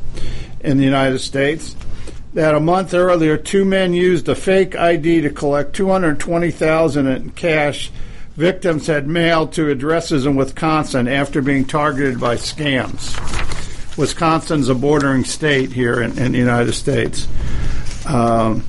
[0.62, 1.76] in the United States
[2.38, 7.90] that a month earlier, two men used a fake ID to collect 220000 in cash
[8.36, 13.18] victims had mailed to addresses in Wisconsin after being targeted by scams.
[13.98, 17.28] Wisconsin's a bordering state here in, in the United States.
[18.06, 18.64] Um,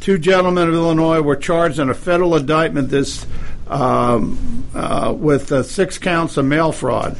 [0.00, 3.24] two gentlemen of Illinois were charged in a federal indictment this
[3.68, 7.16] um, uh, with uh, six counts of mail fraud.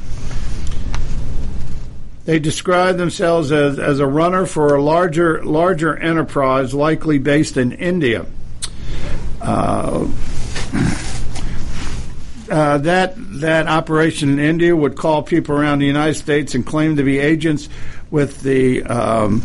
[2.25, 7.73] They describe themselves as, as a runner for a larger larger enterprise, likely based in
[7.73, 8.25] India.
[9.43, 10.09] Uh,
[12.51, 16.97] uh, that that operation in India would call people around the United States and claim
[16.97, 17.69] to be agents
[18.11, 19.43] with the um,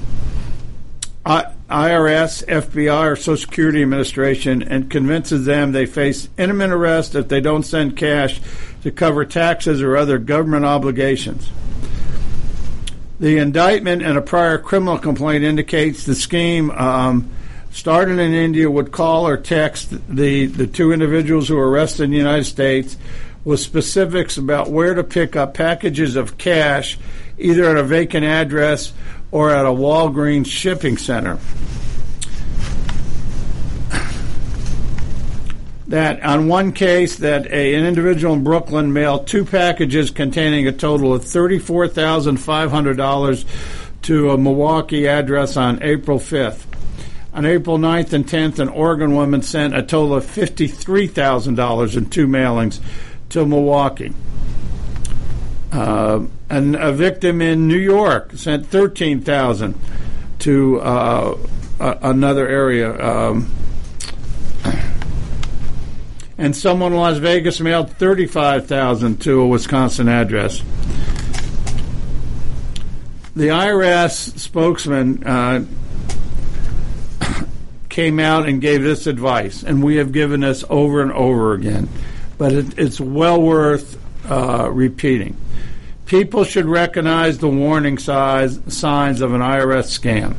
[1.26, 7.28] I, IRS, FBI, or Social Security Administration, and convinces them they face imminent arrest if
[7.28, 8.40] they don't send cash
[8.84, 11.50] to cover taxes or other government obligations.
[13.20, 17.30] The indictment and a prior criminal complaint indicates the scheme um,
[17.70, 22.12] started in India would call or text the, the two individuals who were arrested in
[22.12, 22.96] the United States
[23.44, 26.98] with specifics about where to pick up packages of cash,
[27.38, 28.94] either at a vacant address
[29.32, 31.38] or at a Walgreens shipping center.
[35.90, 40.72] That on one case that a, an individual in Brooklyn mailed two packages containing a
[40.72, 43.46] total of thirty-four thousand five hundred dollars
[44.04, 46.68] to a Milwaukee address on April fifth.
[47.32, 52.26] On April 9th and 10th, an Oregon woman sent a total of $53,000 in two
[52.26, 52.80] mailings
[53.30, 54.12] to Milwaukee.
[55.72, 59.80] Uh, and a victim in New York sent 13000
[60.40, 61.38] to uh,
[61.80, 63.00] another area.
[63.00, 63.52] Um,
[66.40, 70.64] and someone in Las Vegas mailed 35000 to a Wisconsin address.
[73.36, 75.66] The IRS spokesman uh,
[77.90, 81.90] came out and gave this advice, and we have given this over and over again,
[82.38, 84.00] but it, it's well worth
[84.32, 85.36] uh, repeating.
[86.06, 90.36] People should recognize the warning size, signs of an IRS scam.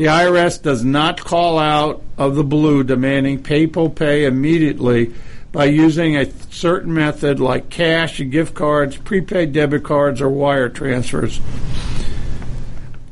[0.00, 5.12] The IRS does not call out of the blue demanding people pay immediately
[5.52, 11.38] by using a certain method like cash, gift cards, prepaid debit cards, or wire transfers.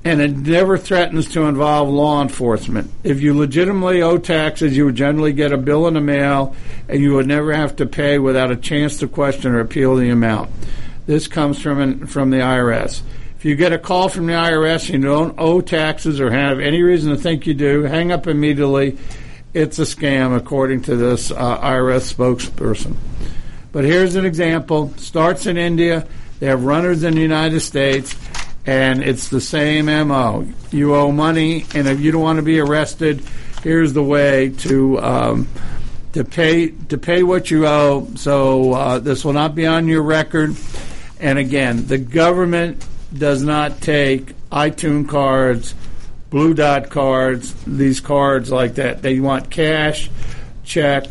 [0.03, 2.91] And it never threatens to involve law enforcement.
[3.05, 6.57] If you legitimately owe taxes, you would generally get a bill in the mail,
[6.89, 10.09] and you would never have to pay without a chance to question or appeal the
[10.09, 10.49] amount.
[11.05, 13.03] This comes from from the IRS.
[13.39, 16.59] If you get a call from the IRS and you don't owe taxes or have
[16.59, 18.99] any reason to think you do, hang up immediately.
[19.55, 22.97] It's a scam, according to this uh, IRS spokesperson.
[23.71, 24.93] But here's an example.
[24.97, 26.05] Starts in India.
[26.41, 28.17] They have runners in the United States,
[28.67, 30.49] and it's the same MO.
[30.73, 33.23] You owe money, and if you don't want to be arrested,
[33.63, 35.49] here's the way to um,
[36.13, 38.09] to pay to pay what you owe.
[38.17, 40.57] So uh, this will not be on your record.
[41.21, 42.85] And again, the government
[43.17, 45.75] does not take iTunes cards,
[46.31, 49.03] Blue Dot cards, these cards like that.
[49.03, 50.11] They want cash,
[50.65, 51.07] check,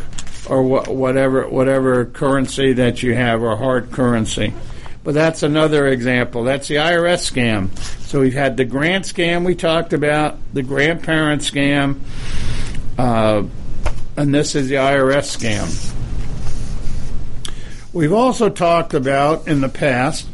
[0.47, 4.53] or wh- whatever whatever currency that you have, or hard currency.
[5.03, 6.43] But that's another example.
[6.43, 7.75] That's the IRS scam.
[8.01, 12.01] So we've had the grant scam we talked about, the grandparent scam,
[12.97, 13.43] uh,
[14.17, 15.93] and this is the IRS scam.
[17.93, 20.27] We've also talked about in the past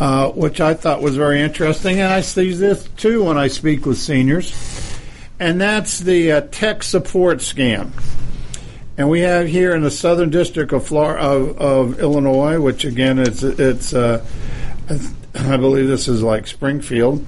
[0.00, 3.84] uh, which I thought was very interesting, and I see this too when I speak
[3.84, 4.98] with seniors,
[5.38, 7.90] and that's the uh, tech support scam.
[8.96, 13.18] And we have here in the Southern District of Florida, of, of Illinois, which again
[13.18, 14.24] it's it's uh,
[15.34, 17.24] I believe this is like Springfield.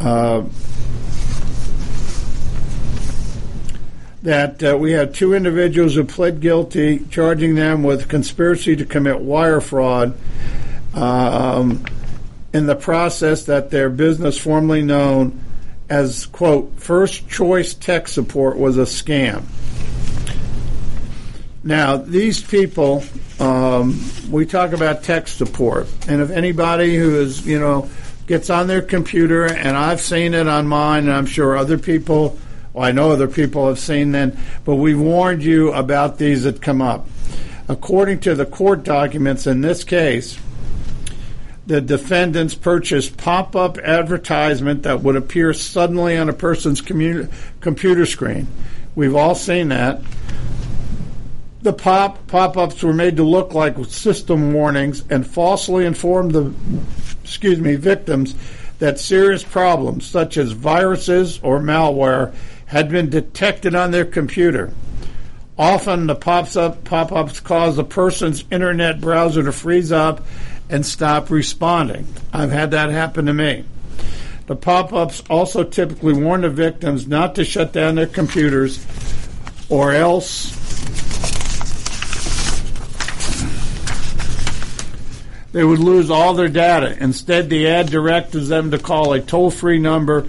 [0.00, 0.44] Uh,
[4.24, 9.20] that uh, we have two individuals who pled guilty, charging them with conspiracy to commit
[9.20, 10.18] wire fraud
[10.98, 11.84] um,
[12.52, 15.40] in the process that their business, formerly known
[15.88, 19.44] as, quote, First Choice Tech Support, was a scam.
[21.64, 23.04] Now, these people,
[23.38, 27.90] um, we talk about tech support, and if anybody who is, you know,
[28.26, 32.38] gets on their computer, and I've seen it on mine, and I'm sure other people,
[32.72, 36.62] well, I know other people have seen them, but we've warned you about these that
[36.62, 37.06] come up.
[37.68, 40.38] According to the court documents in this case,
[41.68, 48.48] the defendants purchased pop up advertisement that would appear suddenly on a person's computer screen.
[48.96, 50.00] We've all seen that.
[51.60, 56.54] The pop pop ups were made to look like system warnings and falsely informed the
[57.22, 58.34] excuse me victims
[58.78, 62.32] that serious problems such as viruses or malware
[62.64, 64.72] had been detected on their computer.
[65.58, 70.24] Often the pops up pop ups cause the person's internet browser to freeze up
[70.70, 72.06] and stop responding.
[72.32, 73.64] I've had that happen to me.
[74.46, 78.84] The pop ups also typically warn the victims not to shut down their computers
[79.68, 80.54] or else
[85.52, 86.96] they would lose all their data.
[86.98, 90.22] Instead, the ad directed them to call a toll free number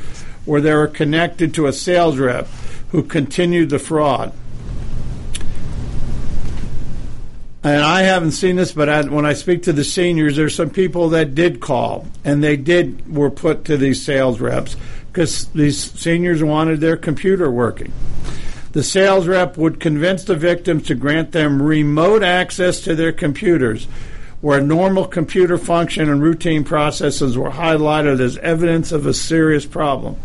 [0.45, 2.47] where they were connected to a sales rep
[2.91, 4.33] who continued the fraud.
[7.61, 10.69] And I haven't seen this, but I, when I speak to the seniors, there's some
[10.69, 14.77] people that did call and they did were put to these sales reps
[15.11, 17.91] because these seniors wanted their computer working.
[18.71, 23.85] The sales rep would convince the victims to grant them remote access to their computers,
[24.41, 30.17] where normal computer function and routine processes were highlighted as evidence of a serious problem.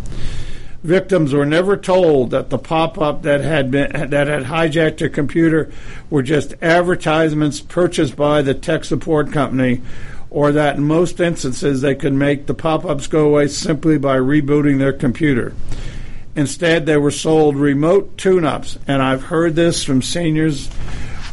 [0.84, 5.72] Victims were never told that the pop-up that had been that had hijacked their computer
[6.10, 9.80] were just advertisements purchased by the tech support company
[10.28, 14.78] or that in most instances they could make the pop-ups go away simply by rebooting
[14.78, 15.54] their computer.
[16.36, 20.68] Instead, they were sold remote tune-ups, and I've heard this from seniors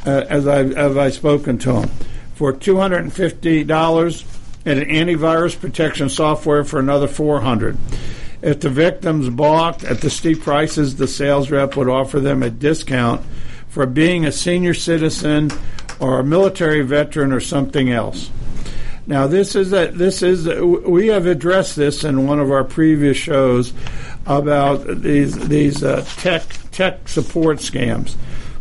[0.06, 1.92] uh, as I've, as I've spoken to them
[2.36, 4.24] for two hundred and fifty dollars
[4.64, 7.78] and an antivirus protection software for another four hundred.
[8.42, 12.50] If the victims balked at the steep prices, the sales rep would offer them a
[12.50, 13.22] discount
[13.68, 15.52] for being a senior citizen
[16.00, 18.30] or a military veteran or something else.
[19.08, 22.64] Now, this is a, this is a, we have addressed this in one of our
[22.64, 23.74] previous shows
[24.26, 28.16] about these these uh, tech tech support scams.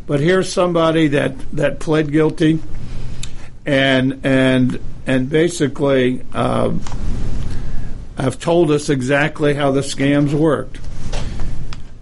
[0.07, 2.59] But here's somebody that, that pled guilty
[3.67, 6.73] and and and basically uh,
[8.23, 10.79] have told us exactly how the scams worked.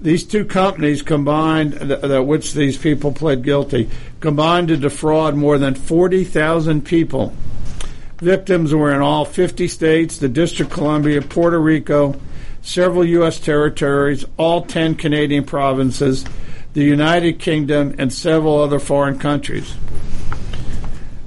[0.01, 3.91] These two companies combined, that which these people pled guilty,
[4.21, 7.33] combined to defraud more than 40,000 people.
[8.19, 12.19] Victims were in all 50 states, the District of Columbia, Puerto Rico,
[12.63, 13.41] several U.S.
[13.41, 16.25] territories, all 10 Canadian provinces,
[16.75, 19.75] the United Kingdom, and several other foreign countries.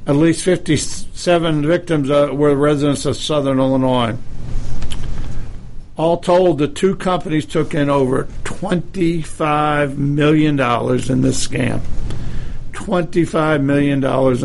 [0.07, 4.17] At least 57 victims uh, were residents of southern Illinois.
[5.97, 11.81] All told, the two companies took in over $25 million in this scam.
[12.71, 14.01] $25 million in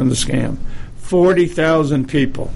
[0.09, 0.59] the scam.
[0.97, 2.51] 40,000 people.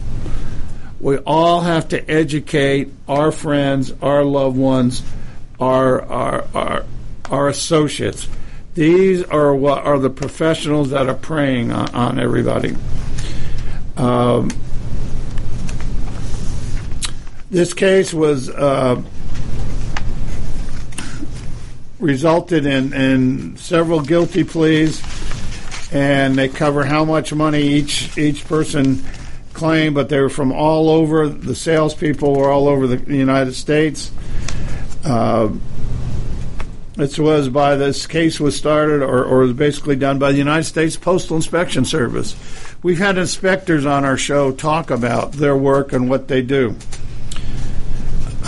[0.98, 5.02] We all have to educate our friends, our loved ones,
[5.58, 6.84] our, our, our,
[7.30, 8.28] our associates.
[8.74, 12.76] These are what are the professionals that are preying on, on everybody.
[13.96, 14.50] Um,
[17.50, 19.02] this case was uh,
[21.98, 25.02] resulted in, in several guilty pleas,
[25.92, 29.02] and they cover how much money each each person
[29.52, 31.28] claimed, but they were from all over.
[31.28, 34.12] The salespeople were all over the United States.
[35.04, 35.50] Uh,
[36.94, 40.64] this was by this case was started or, or was basically done by the United
[40.64, 42.36] States Postal Inspection Service.
[42.82, 46.76] We've had inspectors on our show talk about their work and what they do.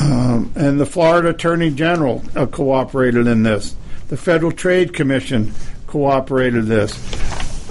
[0.02, 3.76] Um, and the Florida Attorney General uh, cooperated in this.
[4.08, 5.52] The Federal Trade Commission
[5.86, 6.92] cooperated this.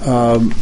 [0.07, 0.55] Um,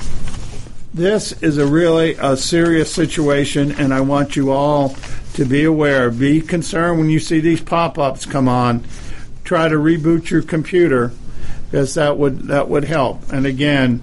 [0.94, 4.96] this is a really a serious situation, and I want you all
[5.34, 6.10] to be aware.
[6.10, 8.84] Be concerned when you see these pop-ups come on
[9.50, 11.12] try to reboot your computer
[11.66, 13.34] because that would that would help.
[13.34, 14.00] And again,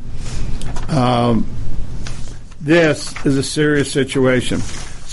[0.89, 1.47] um,
[2.61, 4.59] this is a serious situation.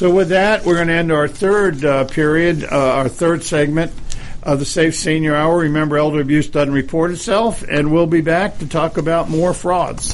[0.03, 3.93] So with that, we're going to end our third uh, period, uh, our third segment
[4.41, 5.59] of the Safe Senior Hour.
[5.59, 10.13] Remember, elder abuse doesn't report itself, and we'll be back to talk about more frauds.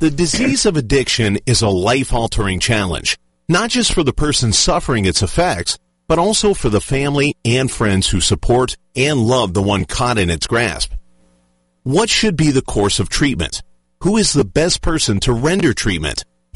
[0.00, 3.16] The disease of addiction is a life-altering challenge,
[3.48, 5.78] not just for the person suffering its effects
[6.08, 10.30] but also for the family and friends who support and love the one caught in
[10.30, 10.94] its grasp.
[11.84, 13.62] What should be the course of treatment?
[14.02, 16.24] Who is the best person to render treatment?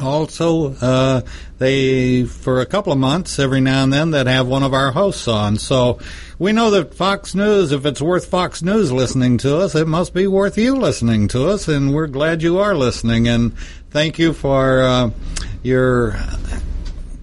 [0.00, 1.22] also, uh,
[1.58, 4.92] they for a couple of months every now and then that have one of our
[4.92, 5.56] hosts on.
[5.56, 5.98] So
[6.38, 10.12] we know that Fox News, if it's worth Fox News listening to us, it must
[10.12, 13.26] be worth you listening to us, and we're glad you are listening.
[13.28, 13.56] And
[13.90, 15.10] thank you for uh,
[15.62, 16.16] your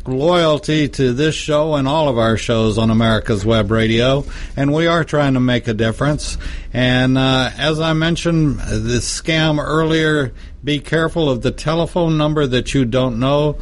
[0.05, 4.25] loyalty to this show and all of our shows on America's Web Radio,
[4.55, 6.37] and we are trying to make a difference.
[6.73, 10.33] And uh, as I mentioned, the scam earlier,
[10.63, 13.57] be careful of the telephone number that you don't know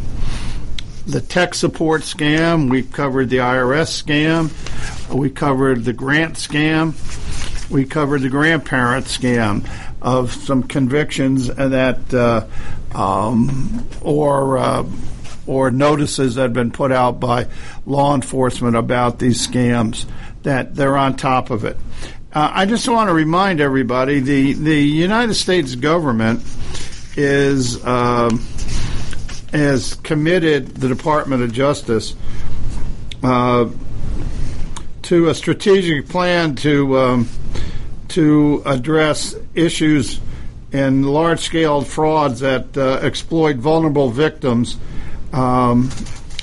[1.06, 2.70] the tech support scam.
[2.70, 4.50] We've covered the IRS scam.
[5.14, 6.94] We covered the grant scam.
[7.70, 9.66] We covered the grandparent scam
[10.02, 12.44] of some convictions and that uh,
[12.94, 14.84] um, or uh,
[15.46, 17.46] or notices that have been put out by
[17.86, 20.04] law enforcement about these scams
[20.42, 21.76] that they're on top of it.
[22.32, 26.42] Uh, I just want to remind everybody the the United States government
[27.16, 28.44] is um,
[29.52, 32.16] has committed the Department of Justice
[33.22, 33.70] uh,
[35.02, 37.28] to a strategic plan to um,
[38.12, 40.20] to address issues
[40.72, 44.76] and large scale frauds that uh, exploit vulnerable victims.
[45.32, 45.90] Um,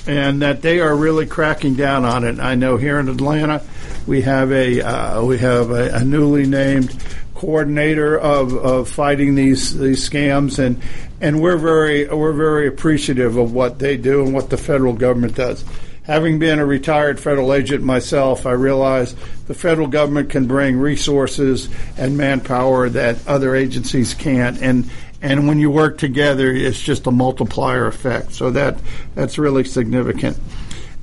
[0.06, 2.40] and that they are really cracking down on it.
[2.40, 3.62] I know here in Atlanta,
[4.06, 6.96] we have a uh, we have a, a, newly named
[7.34, 10.82] coordinator of, of fighting these these scams, and
[11.20, 15.36] and we're very we're very appreciative of what they do and what the federal government
[15.36, 15.64] does
[16.10, 19.14] having been a retired federal agent myself, I realize
[19.46, 24.60] the federal government can bring resources and manpower that other agencies can't.
[24.60, 24.90] And
[25.22, 28.32] and when you work together, it's just a multiplier effect.
[28.32, 28.80] So that
[29.14, 30.36] that's really significant.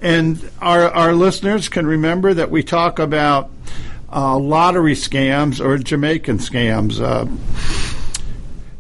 [0.02, 3.50] And our our listeners can remember that we talk about
[4.12, 7.00] uh, lottery scams or Jamaican scams.
[7.00, 7.28] Uh,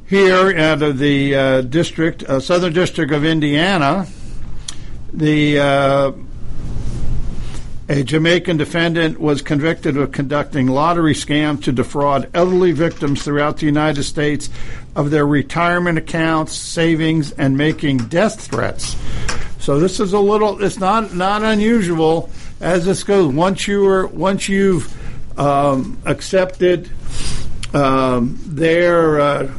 [0.07, 4.07] here out of the uh, district, uh, Southern District of Indiana,
[5.17, 6.11] the uh,
[7.89, 13.65] a Jamaican defendant was convicted of conducting lottery scams to defraud elderly victims throughout the
[13.65, 14.49] United States
[14.95, 18.95] of their retirement accounts, savings, and making death threats.
[19.59, 20.63] So this is a little.
[20.63, 22.29] It's not not unusual
[22.61, 23.33] as this goes.
[23.33, 24.93] Once you are once you've
[25.39, 26.89] um, accepted
[27.73, 29.51] um, their uh,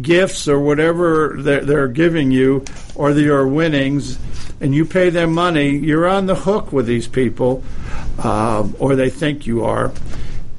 [0.00, 2.64] gifts or whatever they're, they're, giving you
[2.94, 4.18] or your winnings,
[4.60, 7.64] and you pay them money, you're on the hook with these people,
[8.22, 9.92] um, or they think you are,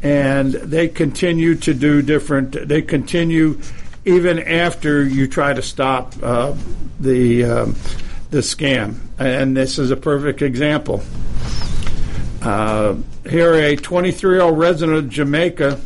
[0.02, 2.68] and they continue to do different.
[2.68, 3.60] They continue
[4.04, 6.56] even after you try to stop uh,
[7.00, 7.76] the um,
[8.32, 11.04] the scam, and this is a perfect example.
[12.42, 12.96] Uh,
[13.30, 15.80] here, a 23 year old resident of Jamaica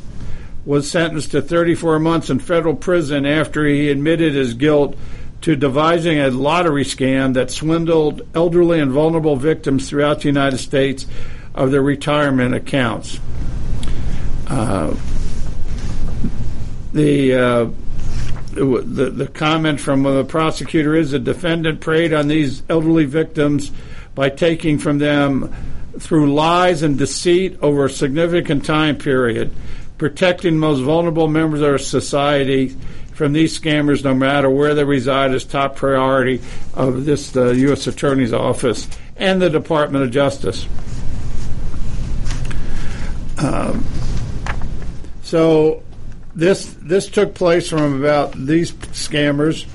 [0.66, 4.95] was sentenced to 34 months in federal prison after he admitted his guilt
[5.41, 11.05] to devising a lottery scam that swindled elderly and vulnerable victims throughout the United States
[11.53, 13.19] of their retirement accounts.
[14.47, 14.95] Uh,
[16.93, 17.69] the, uh,
[18.55, 23.71] the the comment from the prosecutor is the defendant preyed on these elderly victims
[24.15, 25.53] by taking from them
[25.99, 29.51] through lies and deceit over a significant time period,
[29.97, 32.75] protecting most vulnerable members of our society
[33.16, 36.41] from these scammers, no matter where they reside, is top priority
[36.74, 37.88] of this U.S.
[37.88, 40.68] Attorney's Office and the Department of Justice.
[43.38, 43.84] Um,
[45.24, 45.82] so
[46.36, 49.66] this this took place from about these scammers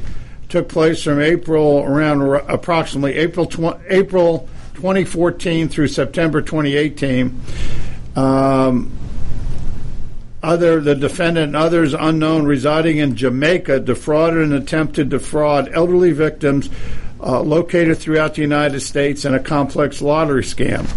[0.51, 7.41] took place from April around approximately April tw- April 2014 through September 2018.
[8.17, 8.91] Um,
[10.43, 16.13] other the defendant and others unknown residing in Jamaica defrauded and attempted to defraud elderly
[16.13, 16.71] victims
[17.23, 20.89] uh, located throughout the United States in a complex lottery scam.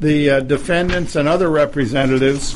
[0.00, 2.54] The uh, defendants and other representatives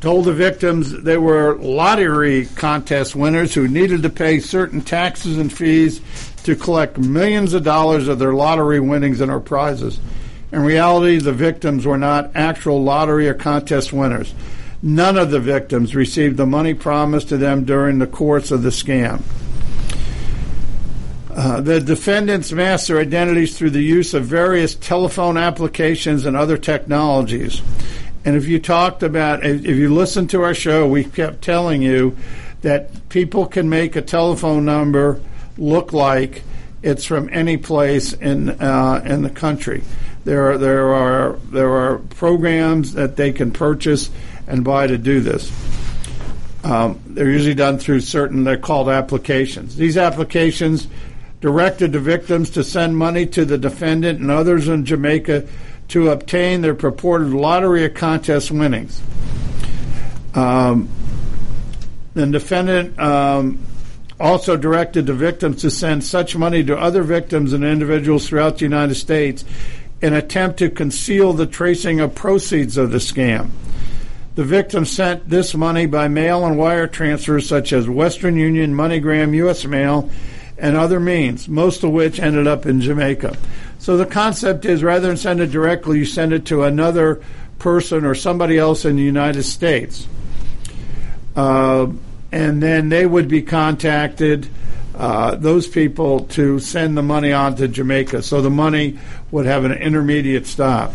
[0.00, 5.50] told the victims they were lottery contest winners who needed to pay certain taxes and
[5.52, 6.00] fees
[6.44, 9.98] to collect millions of dollars of their lottery winnings and or prizes.
[10.54, 14.32] In reality, the victims were not actual lottery or contest winners.
[14.84, 18.68] None of the victims received the money promised to them during the course of the
[18.68, 19.20] scam.
[21.28, 26.56] Uh, the defendants masked their identities through the use of various telephone applications and other
[26.56, 27.60] technologies.
[28.24, 32.16] And if you talked about, if you listened to our show, we kept telling you
[32.62, 35.20] that people can make a telephone number
[35.58, 36.44] look like
[36.84, 39.82] it's from any place in uh, in the country.
[40.24, 44.10] There are there are there are programs that they can purchase
[44.46, 45.52] and buy to do this.
[46.64, 49.76] Um, they're usually done through certain they're called applications.
[49.76, 50.88] These applications
[51.42, 55.46] directed the victims to send money to the defendant and others in Jamaica
[55.88, 59.02] to obtain their purported lottery contest winnings.
[60.32, 60.88] Um,
[62.14, 63.58] the defendant um,
[64.18, 68.64] also directed the victims to send such money to other victims and individuals throughout the
[68.64, 69.44] United States
[70.04, 73.48] in attempt to conceal the tracing of proceeds of the scam.
[74.34, 79.34] The victim sent this money by mail and wire transfers such as Western Union, MoneyGram,
[79.36, 79.64] U.S.
[79.64, 80.10] Mail,
[80.58, 83.34] and other means, most of which ended up in Jamaica.
[83.78, 87.22] So the concept is rather than send it directly, you send it to another
[87.58, 90.06] person or somebody else in the United States.
[91.34, 91.86] Uh,
[92.30, 94.48] and then they would be contacted
[94.94, 98.22] uh, those people to send the money on to Jamaica.
[98.22, 98.98] So the money
[99.30, 100.92] would have an intermediate stop.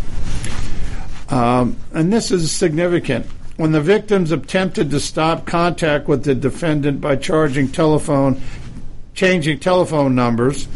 [1.30, 3.26] Um, and this is significant.
[3.58, 8.42] When the victims attempted to stop contact with the defendant by charging telephone,
[9.14, 10.68] changing telephone numbers,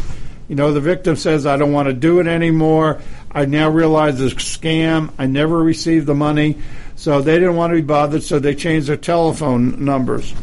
[0.50, 3.02] you know, the victim says, I don't want to do it anymore.
[3.32, 5.12] I now realize it's a scam.
[5.18, 6.58] I never received the money.
[6.96, 10.34] So they didn't want to be bothered, so they changed their telephone numbers.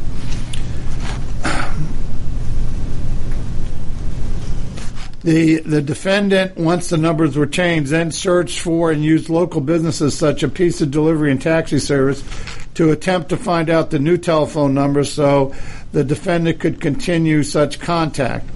[5.23, 10.17] The, the defendant, once the numbers were changed, then searched for and used local businesses
[10.17, 12.23] such as pizza delivery and taxi service
[12.73, 15.53] to attempt to find out the new telephone numbers so
[15.91, 18.49] the defendant could continue such contact.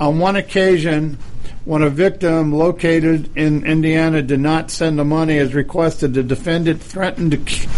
[0.00, 1.18] On one occasion,
[1.66, 6.80] when a victim located in Indiana did not send the money as requested, the defendant
[6.82, 7.68] threatened to.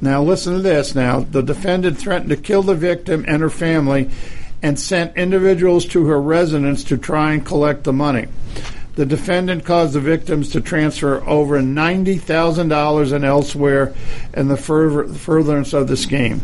[0.00, 1.20] Now, listen to this now.
[1.20, 4.10] The defendant threatened to kill the victim and her family
[4.64, 8.26] and sent individuals to her residence to try and collect the money.
[8.94, 13.94] The defendant caused the victims to transfer over $90,000 and elsewhere
[14.32, 16.40] in the furtherance of the scheme.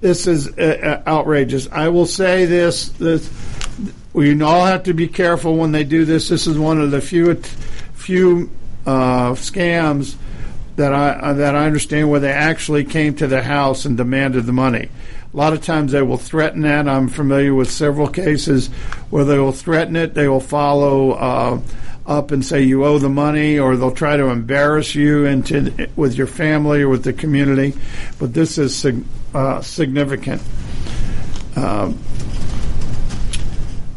[0.00, 1.68] This is uh, uh, outrageous.
[1.70, 3.30] I will say this, this
[4.12, 6.28] we all have to be careful when they do this.
[6.28, 7.32] This is one of the few
[7.94, 8.50] few
[8.84, 10.16] uh, scams
[10.74, 14.46] that I uh, that I understand where they actually came to the house and demanded
[14.46, 14.88] the money.
[15.36, 16.88] A lot of times they will threaten that.
[16.88, 18.68] I'm familiar with several cases
[19.10, 20.14] where they will threaten it.
[20.14, 21.60] They will follow uh,
[22.06, 26.14] up and say you owe the money, or they'll try to embarrass you into with
[26.14, 27.74] your family or with the community.
[28.18, 28.86] But this is
[29.34, 30.40] uh, significant.
[31.54, 31.98] Um,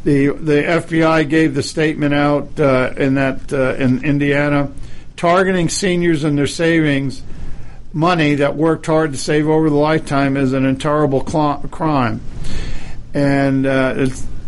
[0.04, 4.74] the the FBI gave the statement out uh, in that uh, in Indiana,
[5.16, 7.24] targeting seniors and their savings
[7.94, 12.22] money that worked hard to save over the lifetime is an intolerable cl- crime,
[13.14, 13.94] and uh,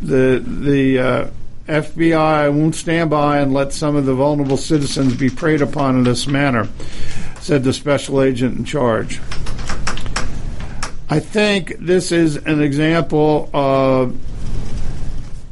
[0.01, 1.29] the the uh,
[1.67, 6.03] FBI won't stand by and let some of the vulnerable citizens be preyed upon in
[6.03, 6.67] this manner,
[7.39, 9.19] said the special agent in charge.
[11.09, 14.17] I think this is an example of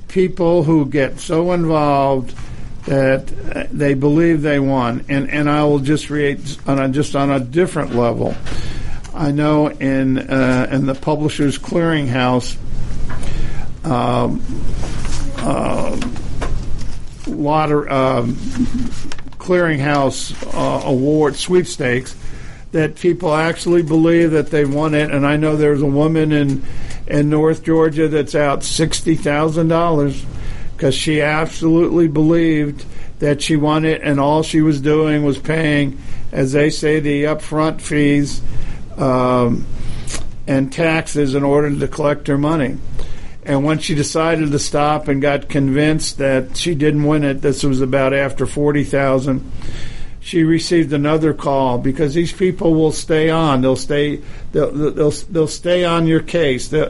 [0.08, 2.34] people who get so involved
[2.86, 3.28] that
[3.72, 5.06] they believe they won.
[5.10, 8.36] And, and I will just read on a, just on a different level.
[9.14, 12.58] I know in uh, in the Publishers Clearinghouse
[13.84, 14.42] um,
[15.38, 16.00] uh,
[17.28, 18.36] lottery um,
[19.38, 22.16] clearinghouse uh, award sweepstakes
[22.72, 25.12] that people actually believe that they won it.
[25.12, 26.64] And I know there's a woman in
[27.08, 30.24] in North Georgia that's out sixty thousand dollars
[30.80, 32.86] because she absolutely believed
[33.20, 36.02] that she won it, and all she was doing was paying,
[36.32, 38.42] as they say, the upfront fees
[38.96, 39.68] um,
[40.48, 42.78] and taxes in order to collect her money.
[43.44, 47.62] And when she decided to stop and got convinced that she didn't win it, this
[47.62, 49.52] was about after forty thousand
[50.22, 53.62] she received another call because these people will stay on.
[53.62, 54.22] They'll stay.
[54.52, 56.68] They'll they'll, they'll stay on your case.
[56.68, 56.90] They'll,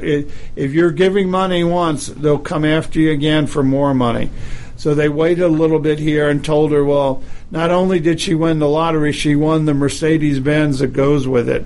[0.56, 4.32] if you're giving money once, they'll come after you again for more money.
[4.78, 7.22] So they waited a little bit here and told her, well,
[7.52, 11.50] not only did she win the lottery, she won the Mercedes Benz that goes with
[11.50, 11.66] it.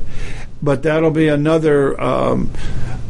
[0.63, 1.99] But that'll be another.
[2.01, 2.51] Um,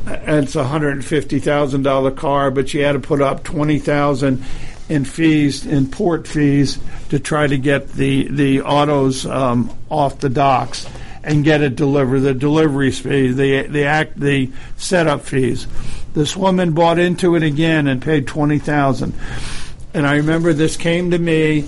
[0.06, 3.80] it's a hundred and fifty thousand dollar car, but she had to put up twenty
[3.80, 4.44] thousand
[4.90, 6.80] in fees, in port fees,
[7.10, 10.88] to try to get the the autos um, off the docks
[11.24, 12.20] and get it delivered.
[12.20, 15.68] The delivery fees, the the act, the setup fees.
[16.14, 19.14] This woman bought into it again and paid twenty thousand.
[19.94, 21.66] And I remember this came to me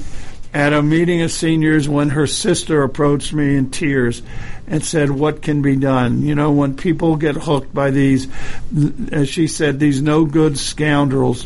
[0.56, 4.22] at a meeting of seniors when her sister approached me in tears
[4.68, 6.24] and said, What can be done?
[6.24, 8.28] You know, when people get hooked by these,
[9.12, 11.46] as she said, these no good scoundrels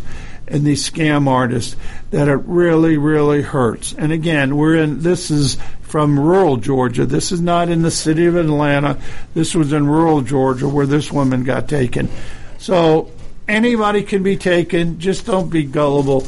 [0.50, 1.76] and these scam artists
[2.12, 3.94] that it really, really hurts.
[3.94, 7.06] And again, we're in, this is from rural Georgia.
[7.06, 9.00] This is not in the city of Atlanta.
[9.34, 12.10] This was in rural Georgia where this woman got taken.
[12.58, 13.12] So
[13.48, 15.00] anybody can be taken.
[15.00, 16.22] Just don't be gullible.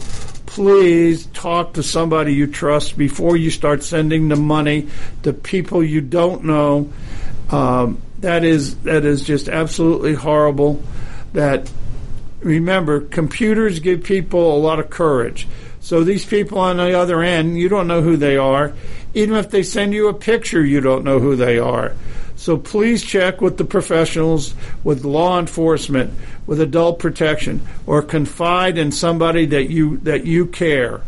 [0.46, 4.90] Please talk to somebody you trust before you start sending the money
[5.24, 6.92] to people you don't know.
[7.50, 10.82] Um, that is that is just absolutely horrible.
[11.34, 11.72] That
[12.42, 15.48] remember, computers give people a lot of courage.
[15.80, 18.74] So these people on the other end, you don't know who they are.
[19.14, 21.94] Even if they send you a picture, you don't know who they are.
[22.36, 26.14] So please check with the professionals, with law enforcement,
[26.48, 31.02] with adult protection, or confide in somebody that you that you care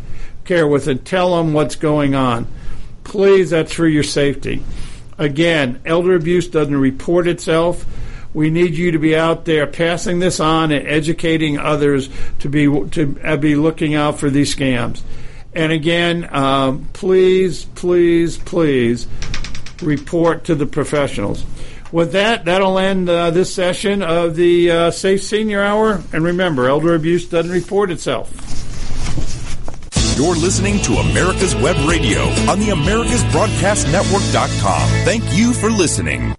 [0.45, 2.47] care with and tell them what's going on.
[3.03, 4.63] Please, that's for your safety.
[5.17, 7.85] Again, elder abuse doesn't report itself.
[8.33, 12.09] We need you to be out there passing this on and educating others
[12.39, 15.01] to be to be looking out for these scams.
[15.55, 19.05] And again, um, please, please, please
[19.81, 21.45] report to the professionals.
[21.91, 26.01] With that, that'll end uh, this session of the uh, Safe Senior Hour.
[26.11, 28.31] And remember, elder abuse doesn't report itself.
[30.17, 34.89] You're listening to America's Web Radio on the AmericasBroadcastNetwork.com.
[35.05, 36.31] Thank you for listening.